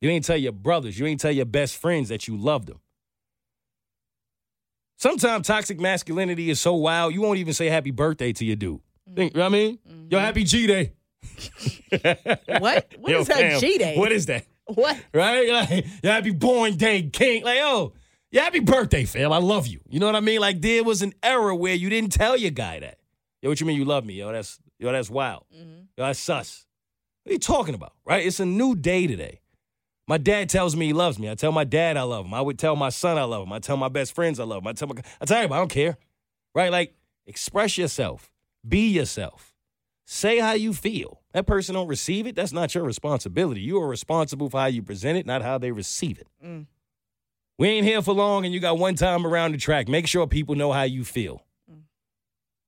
You 0.00 0.10
ain't 0.10 0.24
tell 0.24 0.36
your 0.36 0.52
brothers, 0.52 0.98
you 0.98 1.06
ain't 1.06 1.20
tell 1.20 1.32
your 1.32 1.44
best 1.44 1.76
friends 1.76 2.08
that 2.08 2.26
you 2.26 2.36
loved 2.36 2.68
them. 2.68 2.80
Sometimes 4.98 5.46
toxic 5.46 5.80
masculinity 5.80 6.50
is 6.50 6.60
so 6.60 6.74
wild, 6.74 7.12
you 7.12 7.20
won't 7.20 7.38
even 7.38 7.54
say 7.54 7.66
happy 7.66 7.90
birthday 7.90 8.32
to 8.32 8.44
your 8.44 8.56
dude. 8.56 8.78
Mm-hmm. 8.78 9.14
Think, 9.14 9.34
you 9.34 9.38
know 9.38 9.44
what 9.44 9.48
I 9.48 9.58
mean? 9.58 9.78
Mm-hmm. 9.88 10.06
Yo, 10.10 10.18
happy 10.18 10.44
G 10.44 10.66
Day. 10.66 10.92
What? 11.90 12.94
What 12.98 13.10
Yo, 13.10 13.20
is 13.20 13.28
fam, 13.28 13.60
G 13.60 13.78
day? 13.78 13.96
What 13.96 14.12
is 14.12 14.26
that? 14.26 14.46
What? 14.66 14.96
Right? 15.12 15.48
Like, 15.48 15.86
yo, 16.02 16.10
happy 16.10 16.30
born 16.30 16.76
day, 16.76 17.02
king. 17.02 17.44
Like, 17.44 17.58
oh, 17.62 17.92
yo, 17.92 17.92
yeah, 18.30 18.42
happy 18.44 18.60
birthday, 18.60 19.04
fam. 19.04 19.32
I 19.32 19.38
love 19.38 19.66
you. 19.66 19.80
You 19.88 20.00
know 20.00 20.06
what 20.06 20.16
I 20.16 20.20
mean? 20.20 20.40
Like, 20.40 20.60
there 20.60 20.84
was 20.84 21.02
an 21.02 21.12
era 21.22 21.54
where 21.54 21.74
you 21.74 21.90
didn't 21.90 22.12
tell 22.12 22.36
your 22.36 22.50
guy 22.50 22.80
that. 22.80 22.98
Yo, 23.42 23.48
what 23.50 23.60
you 23.60 23.66
mean 23.66 23.76
you 23.76 23.84
love 23.84 24.04
me? 24.06 24.14
Yo, 24.14 24.32
that's 24.32 24.58
yo, 24.78 24.92
that's 24.92 25.10
wild. 25.10 25.44
Mm-hmm. 25.54 25.82
Yo, 25.96 26.06
that's 26.06 26.20
sus. 26.20 26.64
What 27.24 27.30
are 27.30 27.34
you 27.34 27.38
talking 27.38 27.74
about? 27.74 27.92
Right? 28.04 28.24
It's 28.24 28.40
a 28.40 28.46
new 28.46 28.74
day 28.74 29.06
today. 29.06 29.40
My 30.08 30.18
dad 30.18 30.48
tells 30.48 30.74
me 30.74 30.86
he 30.86 30.92
loves 30.92 31.18
me. 31.18 31.30
I 31.30 31.34
tell 31.34 31.52
my 31.52 31.64
dad 31.64 31.96
I 31.96 32.02
love 32.02 32.24
him. 32.24 32.34
I 32.34 32.40
would 32.40 32.58
tell 32.58 32.76
my 32.76 32.88
son 32.88 33.18
I 33.18 33.24
love 33.24 33.46
him. 33.46 33.52
I 33.52 33.58
tell 33.58 33.76
my 33.76 33.88
best 33.88 34.14
friends 34.14 34.40
I 34.40 34.44
love 34.44 34.62
him. 34.62 34.68
I 34.68 34.72
tell 34.72 34.88
my 34.88 34.94
I 35.20 35.24
tell 35.24 35.38
everybody 35.38 35.58
I 35.58 35.60
don't 35.60 35.68
care. 35.68 35.96
Right? 36.54 36.70
Like, 36.70 36.94
express 37.26 37.78
yourself. 37.78 38.30
Be 38.66 38.88
yourself. 38.88 39.54
Say 40.04 40.38
how 40.38 40.52
you 40.52 40.72
feel. 40.72 41.20
That 41.32 41.46
person 41.46 41.74
don't 41.74 41.88
receive 41.88 42.26
it. 42.26 42.36
That's 42.36 42.52
not 42.52 42.74
your 42.74 42.84
responsibility. 42.84 43.60
You 43.60 43.80
are 43.80 43.88
responsible 43.88 44.50
for 44.50 44.60
how 44.60 44.66
you 44.66 44.82
present 44.82 45.16
it, 45.18 45.24
not 45.24 45.42
how 45.42 45.58
they 45.58 45.72
receive 45.72 46.18
it. 46.18 46.26
Mm. 46.44 46.66
We 47.58 47.68
ain't 47.68 47.86
here 47.86 48.02
for 48.02 48.12
long, 48.12 48.44
and 48.44 48.52
you 48.52 48.60
got 48.60 48.78
one 48.78 48.94
time 48.94 49.26
around 49.26 49.52
the 49.52 49.58
track. 49.58 49.88
Make 49.88 50.06
sure 50.06 50.26
people 50.26 50.54
know 50.54 50.72
how 50.72 50.82
you 50.82 51.04
feel. 51.04 51.44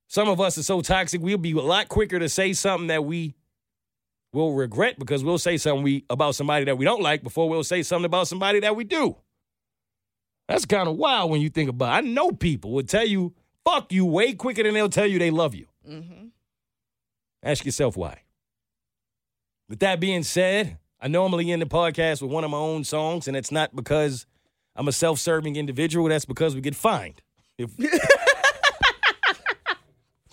Some 0.07 0.29
of 0.29 0.39
us 0.39 0.57
are 0.57 0.63
so 0.63 0.81
toxic, 0.81 1.21
we'll 1.21 1.37
be 1.37 1.51
a 1.51 1.61
lot 1.61 1.89
quicker 1.89 2.19
to 2.19 2.29
say 2.29 2.53
something 2.53 2.87
that 2.87 3.05
we 3.05 3.35
will 4.33 4.53
regret 4.53 4.99
because 4.99 5.23
we'll 5.23 5.39
say 5.39 5.57
something 5.57 5.83
we 5.83 6.05
about 6.09 6.35
somebody 6.35 6.65
that 6.65 6.77
we 6.77 6.85
don't 6.85 7.01
like 7.01 7.23
before 7.23 7.49
we'll 7.49 7.63
say 7.63 7.81
something 7.81 8.05
about 8.05 8.27
somebody 8.27 8.59
that 8.59 8.75
we 8.75 8.83
do. 8.83 9.15
That's 10.47 10.65
kind 10.65 10.87
of 10.87 10.95
wild 10.97 11.31
when 11.31 11.41
you 11.41 11.49
think 11.49 11.69
about 11.69 11.93
it. 11.93 11.97
I 11.97 12.01
know 12.01 12.31
people 12.31 12.71
will 12.71 12.83
tell 12.83 13.05
you, 13.05 13.33
fuck 13.63 13.91
you, 13.91 14.05
way 14.05 14.33
quicker 14.33 14.61
than 14.61 14.73
they'll 14.73 14.89
tell 14.89 15.07
you 15.07 15.17
they 15.17 15.31
love 15.31 15.55
you. 15.55 15.65
Mm-hmm. 15.89 16.27
Ask 17.41 17.65
yourself 17.65 17.97
why. 17.97 18.21
With 19.67 19.79
that 19.79 19.99
being 19.99 20.21
said, 20.23 20.77
I 20.99 21.07
normally 21.07 21.51
end 21.51 21.61
the 21.61 21.65
podcast 21.65 22.21
with 22.21 22.31
one 22.31 22.43
of 22.43 22.51
my 22.51 22.57
own 22.57 22.83
songs, 22.83 23.27
and 23.27 23.35
it's 23.35 23.51
not 23.51 23.75
because 23.75 24.27
I'm 24.75 24.87
a 24.87 24.91
self 24.91 25.17
serving 25.19 25.55
individual. 25.55 26.07
That's 26.09 26.25
because 26.25 26.53
we 26.53 26.61
get 26.61 26.75
fined. 26.75 27.21
If- 27.57 27.71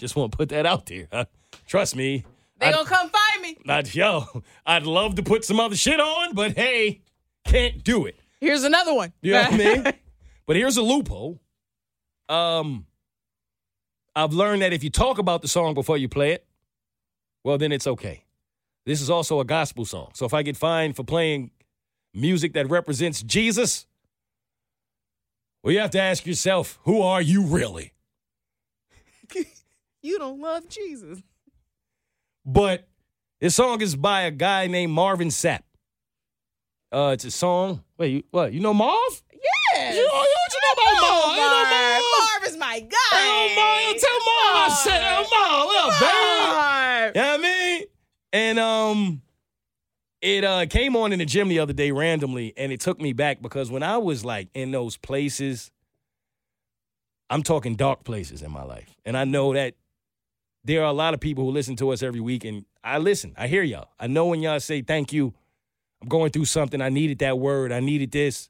Just 0.03 0.17
want 0.17 0.33
to 0.33 0.37
put 0.37 0.49
that 0.49 0.67
out 0.67 0.87
there. 0.87 1.07
huh? 1.12 1.27
Trust 1.65 1.95
me. 1.95 2.25
They 2.59 2.67
I- 2.67 2.73
gonna 2.73 2.88
come 2.88 3.09
find 3.09 3.41
me. 3.41 3.57
not 3.65 3.95
yo. 3.95 4.25
I'd 4.67 4.83
love 4.85 5.15
to 5.15 5.23
put 5.23 5.45
some 5.45 5.61
other 5.61 5.77
shit 5.77 6.01
on, 6.01 6.35
but 6.35 6.57
hey, 6.57 7.03
can't 7.45 7.85
do 7.85 8.07
it. 8.07 8.17
Here's 8.41 8.65
another 8.65 8.93
one. 8.95 9.12
You 9.23 9.33
know 9.35 9.43
what 9.43 9.53
I 9.53 9.57
mean? 9.57 9.93
But 10.45 10.57
here's 10.57 10.77
a 10.77 10.83
loophole. 10.83 11.41
Um, 12.29 12.85
I've 14.17 14.33
learned 14.33 14.62
that 14.62 14.73
if 14.73 14.83
you 14.83 14.91
talk 14.91 15.19
about 15.19 15.41
the 15.41 15.47
song 15.47 15.73
before 15.75 15.97
you 15.97 16.09
play 16.09 16.33
it, 16.33 16.45
well, 17.45 17.59
then 17.59 17.71
it's 17.71 17.87
okay. 17.87 18.25
This 18.85 19.01
is 19.01 19.09
also 19.09 19.38
a 19.38 19.45
gospel 19.45 19.85
song. 19.85 20.11
So 20.15 20.27
if 20.27 20.35
I 20.35 20.43
get 20.43 20.57
fined 20.57 20.97
for 20.97 21.05
playing 21.05 21.53
music 22.12 22.55
that 22.55 22.69
represents 22.69 23.23
Jesus, 23.23 23.87
well, 25.62 25.73
you 25.73 25.79
have 25.79 25.93
to 25.93 26.01
ask 26.01 26.27
yourself, 26.27 26.81
who 26.83 27.01
are 27.03 27.23
you 27.23 27.43
really? 27.45 27.93
You 30.03 30.19
don't 30.19 30.41
love 30.41 30.69
Jesus. 30.69 31.23
But 32.45 32.88
this 33.41 33.55
song 33.55 33.81
is 33.81 33.95
by 33.95 34.23
a 34.23 34.31
guy 34.33 34.67
named 34.67 34.93
Marvin 34.93 35.29
Sapp. 35.29 35.61
Uh, 36.91 37.12
it's 37.15 37.25
a 37.25 37.31
song. 37.31 37.85
Wait, 37.97 38.09
you, 38.09 38.23
what? 38.33 38.53
You 38.53 38.61
know 38.61 38.75
Marv? 38.75 39.23
Yes. 39.33 39.95
You 39.95 40.07
know, 40.07 40.12
you, 40.12 40.37
you 40.53 40.61
know 40.61 40.73
about 40.73 41.03
Marv? 41.03 41.37
You 41.37 41.43
know 41.43 41.65
Marv? 41.71 42.03
Marv 42.19 42.49
is 42.49 42.57
my 42.59 42.81
guy. 42.81 43.17
Hey, 43.17 43.55
Marv, 43.57 44.01
tell 44.01 44.19
Marv 44.19 44.57
I 44.57 44.69
said, 44.83 45.03
oh, 45.05 45.27
Marv, 45.31 45.67
what 45.67 45.93
up, 45.93 46.01
baby? 46.01 46.53
Marv. 46.53 47.12
You 47.15 47.23
know 47.23 47.29
what 47.29 47.41
I 47.41 47.43
mean? 47.43 47.85
And 48.35 48.59
um, 48.59 49.23
it 50.21 50.45
uh 50.45 50.67
came 50.67 50.97
on 50.97 51.12
in 51.12 51.19
the 51.19 51.25
gym 51.25 51.49
the 51.49 51.61
other 51.61 51.73
day 51.73 51.93
randomly, 51.93 52.55
and 52.57 52.73
it 52.73 52.81
took 52.81 53.01
me 53.01 53.12
back 53.12 53.41
because 53.41 53.71
when 53.71 53.83
I 53.83 53.99
was 53.99 54.25
like 54.25 54.49
in 54.55 54.71
those 54.73 54.97
places, 54.97 55.71
I'm 57.31 57.43
talking 57.43 57.77
dark 57.77 58.05
places 58.05 58.43
in 58.43 58.51
my 58.51 58.62
life, 58.62 58.95
and 59.05 59.17
I 59.17 59.25
know 59.25 59.55
that 59.55 59.75
there 60.64 60.83
are 60.83 60.87
a 60.87 60.92
lot 60.92 61.14
of 61.14 61.20
people 61.20 61.44
who 61.44 61.51
listen 61.51 61.77
to 61.77 61.90
us 61.90 62.03
every 62.03 62.20
week, 62.20 62.44
and 62.44 62.64
I 62.85 62.98
listen. 62.98 63.35
I 63.37 63.46
hear 63.46 63.62
y'all. 63.62 63.88
I 63.98 64.07
know 64.07 64.27
when 64.27 64.42
y'all 64.42 64.61
say 64.61 64.83
thank 64.83 65.12
you. 65.12 65.35
I'm 66.01 66.09
going 66.09 66.31
through 66.31 66.46
something. 66.46 66.81
I 66.81 66.88
needed 66.88 67.20
that 67.20 67.38
word. 67.38 67.72
I 67.72 67.81
needed 67.81 68.11
this. 68.11 68.48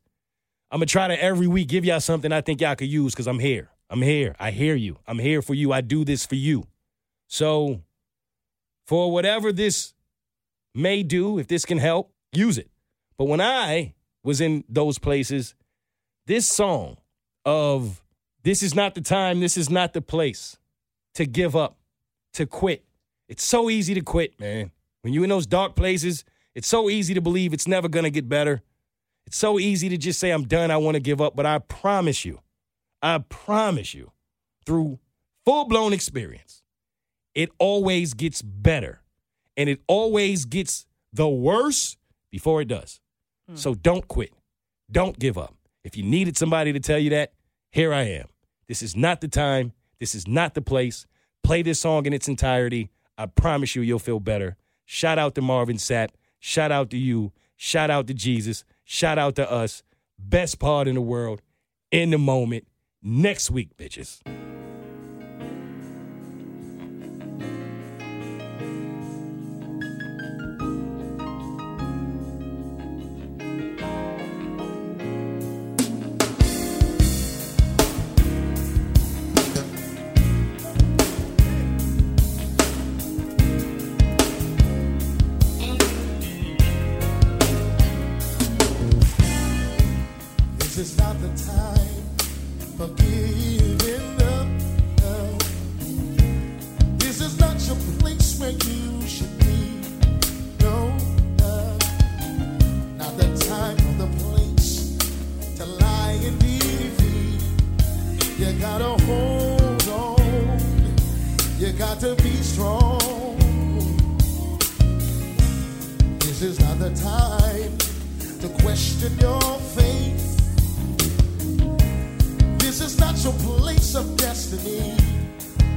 I'm 0.70 0.78
gonna 0.78 0.86
try 0.86 1.08
to 1.08 1.22
every 1.22 1.46
week 1.46 1.68
give 1.68 1.84
y'all 1.84 2.00
something 2.00 2.32
I 2.32 2.40
think 2.40 2.60
y'all 2.60 2.74
could 2.74 2.88
use 2.88 3.12
because 3.12 3.26
I'm 3.26 3.38
here. 3.38 3.70
I'm 3.90 4.00
here. 4.00 4.34
I 4.40 4.52
hear 4.52 4.74
you. 4.74 4.98
I'm 5.06 5.18
here 5.18 5.42
for 5.42 5.52
you. 5.52 5.70
I 5.70 5.82
do 5.82 6.02
this 6.04 6.24
for 6.24 6.34
you. 6.34 6.64
So, 7.28 7.82
for 8.86 9.12
whatever 9.12 9.52
this 9.52 9.92
may 10.74 11.02
do, 11.02 11.38
if 11.38 11.46
this 11.46 11.66
can 11.66 11.78
help, 11.78 12.10
use 12.32 12.56
it. 12.56 12.70
But 13.18 13.26
when 13.26 13.40
I 13.40 13.94
was 14.24 14.40
in 14.40 14.64
those 14.68 14.98
places, 14.98 15.54
this 16.26 16.48
song 16.48 16.96
of 17.44 18.02
this 18.42 18.62
is 18.62 18.74
not 18.74 18.94
the 18.94 19.00
time, 19.00 19.40
this 19.40 19.56
is 19.56 19.68
not 19.68 19.92
the 19.92 20.00
place 20.00 20.56
to 21.14 21.26
give 21.26 21.54
up, 21.54 21.76
to 22.34 22.46
quit. 22.46 22.84
It's 23.28 23.44
so 23.44 23.70
easy 23.70 23.94
to 23.94 24.00
quit, 24.00 24.38
man. 24.40 24.70
When 25.02 25.12
you're 25.12 25.24
in 25.24 25.30
those 25.30 25.46
dark 25.46 25.74
places, 25.74 26.24
it's 26.54 26.68
so 26.68 26.90
easy 26.90 27.14
to 27.14 27.20
believe 27.20 27.52
it's 27.52 27.68
never 27.68 27.88
gonna 27.88 28.10
get 28.10 28.28
better. 28.28 28.62
It's 29.26 29.36
so 29.36 29.58
easy 29.58 29.88
to 29.88 29.96
just 29.96 30.20
say, 30.20 30.30
I'm 30.30 30.44
done, 30.44 30.70
I 30.70 30.76
wanna 30.76 31.00
give 31.00 31.20
up. 31.20 31.34
But 31.36 31.46
I 31.46 31.58
promise 31.58 32.24
you, 32.24 32.40
I 33.00 33.18
promise 33.18 33.94
you, 33.94 34.12
through 34.66 34.98
full 35.44 35.66
blown 35.66 35.92
experience, 35.92 36.62
it 37.34 37.50
always 37.58 38.14
gets 38.14 38.42
better 38.42 39.02
and 39.56 39.68
it 39.68 39.80
always 39.86 40.44
gets 40.44 40.86
the 41.12 41.28
worse 41.28 41.96
before 42.30 42.60
it 42.60 42.68
does. 42.68 43.00
Hmm. 43.48 43.56
So 43.56 43.74
don't 43.74 44.06
quit. 44.08 44.32
Don't 44.90 45.18
give 45.18 45.38
up. 45.38 45.54
If 45.84 45.96
you 45.96 46.04
needed 46.04 46.36
somebody 46.36 46.72
to 46.72 46.80
tell 46.80 46.98
you 46.98 47.10
that, 47.10 47.32
here 47.70 47.92
I 47.92 48.02
am. 48.02 48.28
This 48.68 48.82
is 48.82 48.94
not 48.94 49.20
the 49.20 49.28
time. 49.28 49.72
This 49.98 50.14
is 50.14 50.28
not 50.28 50.54
the 50.54 50.62
place. 50.62 51.06
Play 51.42 51.62
this 51.62 51.80
song 51.80 52.06
in 52.06 52.12
its 52.12 52.28
entirety. 52.28 52.90
I 53.18 53.26
promise 53.26 53.74
you, 53.76 53.82
you'll 53.82 53.98
feel 53.98 54.20
better. 54.20 54.56
Shout 54.84 55.18
out 55.18 55.34
to 55.34 55.42
Marvin 55.42 55.76
Sapp. 55.76 56.10
Shout 56.38 56.72
out 56.72 56.90
to 56.90 56.96
you. 56.96 57.32
Shout 57.56 57.90
out 57.90 58.06
to 58.08 58.14
Jesus. 58.14 58.64
Shout 58.84 59.18
out 59.18 59.36
to 59.36 59.50
us. 59.50 59.82
Best 60.18 60.58
part 60.58 60.88
in 60.88 60.94
the 60.94 61.00
world 61.00 61.42
in 61.90 62.10
the 62.10 62.18
moment. 62.18 62.66
Next 63.02 63.50
week, 63.50 63.76
bitches. 63.76 64.20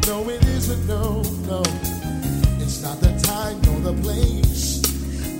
No, 0.08 0.30
it 0.30 0.46
isn't. 0.46 0.88
No, 0.88 1.24
no. 1.48 1.63
It's 2.62 2.84
not 2.84 3.00
the 3.00 3.12
time 3.24 3.60
nor 3.63 3.91
the 3.91 4.02
place 4.04 4.80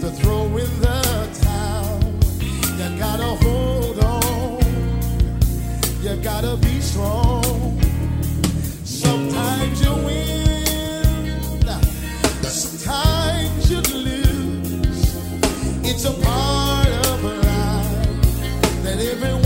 to 0.02 0.10
throw 0.10 0.46
in 0.58 0.82
the 0.82 1.30
towel. 1.44 2.00
You 2.80 2.98
gotta 2.98 3.36
hold 3.46 4.00
on. 4.00 4.64
You 6.02 6.16
gotta 6.24 6.58
be 6.58 6.82
strong. 6.82 7.80
Sometimes 8.84 9.82
you 9.84 9.94
win, 9.94 11.62
sometimes 12.42 13.70
you 13.70 13.82
lose. 13.82 15.16
It's 15.84 16.06
a 16.06 16.14
part 16.26 16.88
of 16.88 17.24
life 17.24 18.84
that 18.84 19.00
everyone 19.00 19.45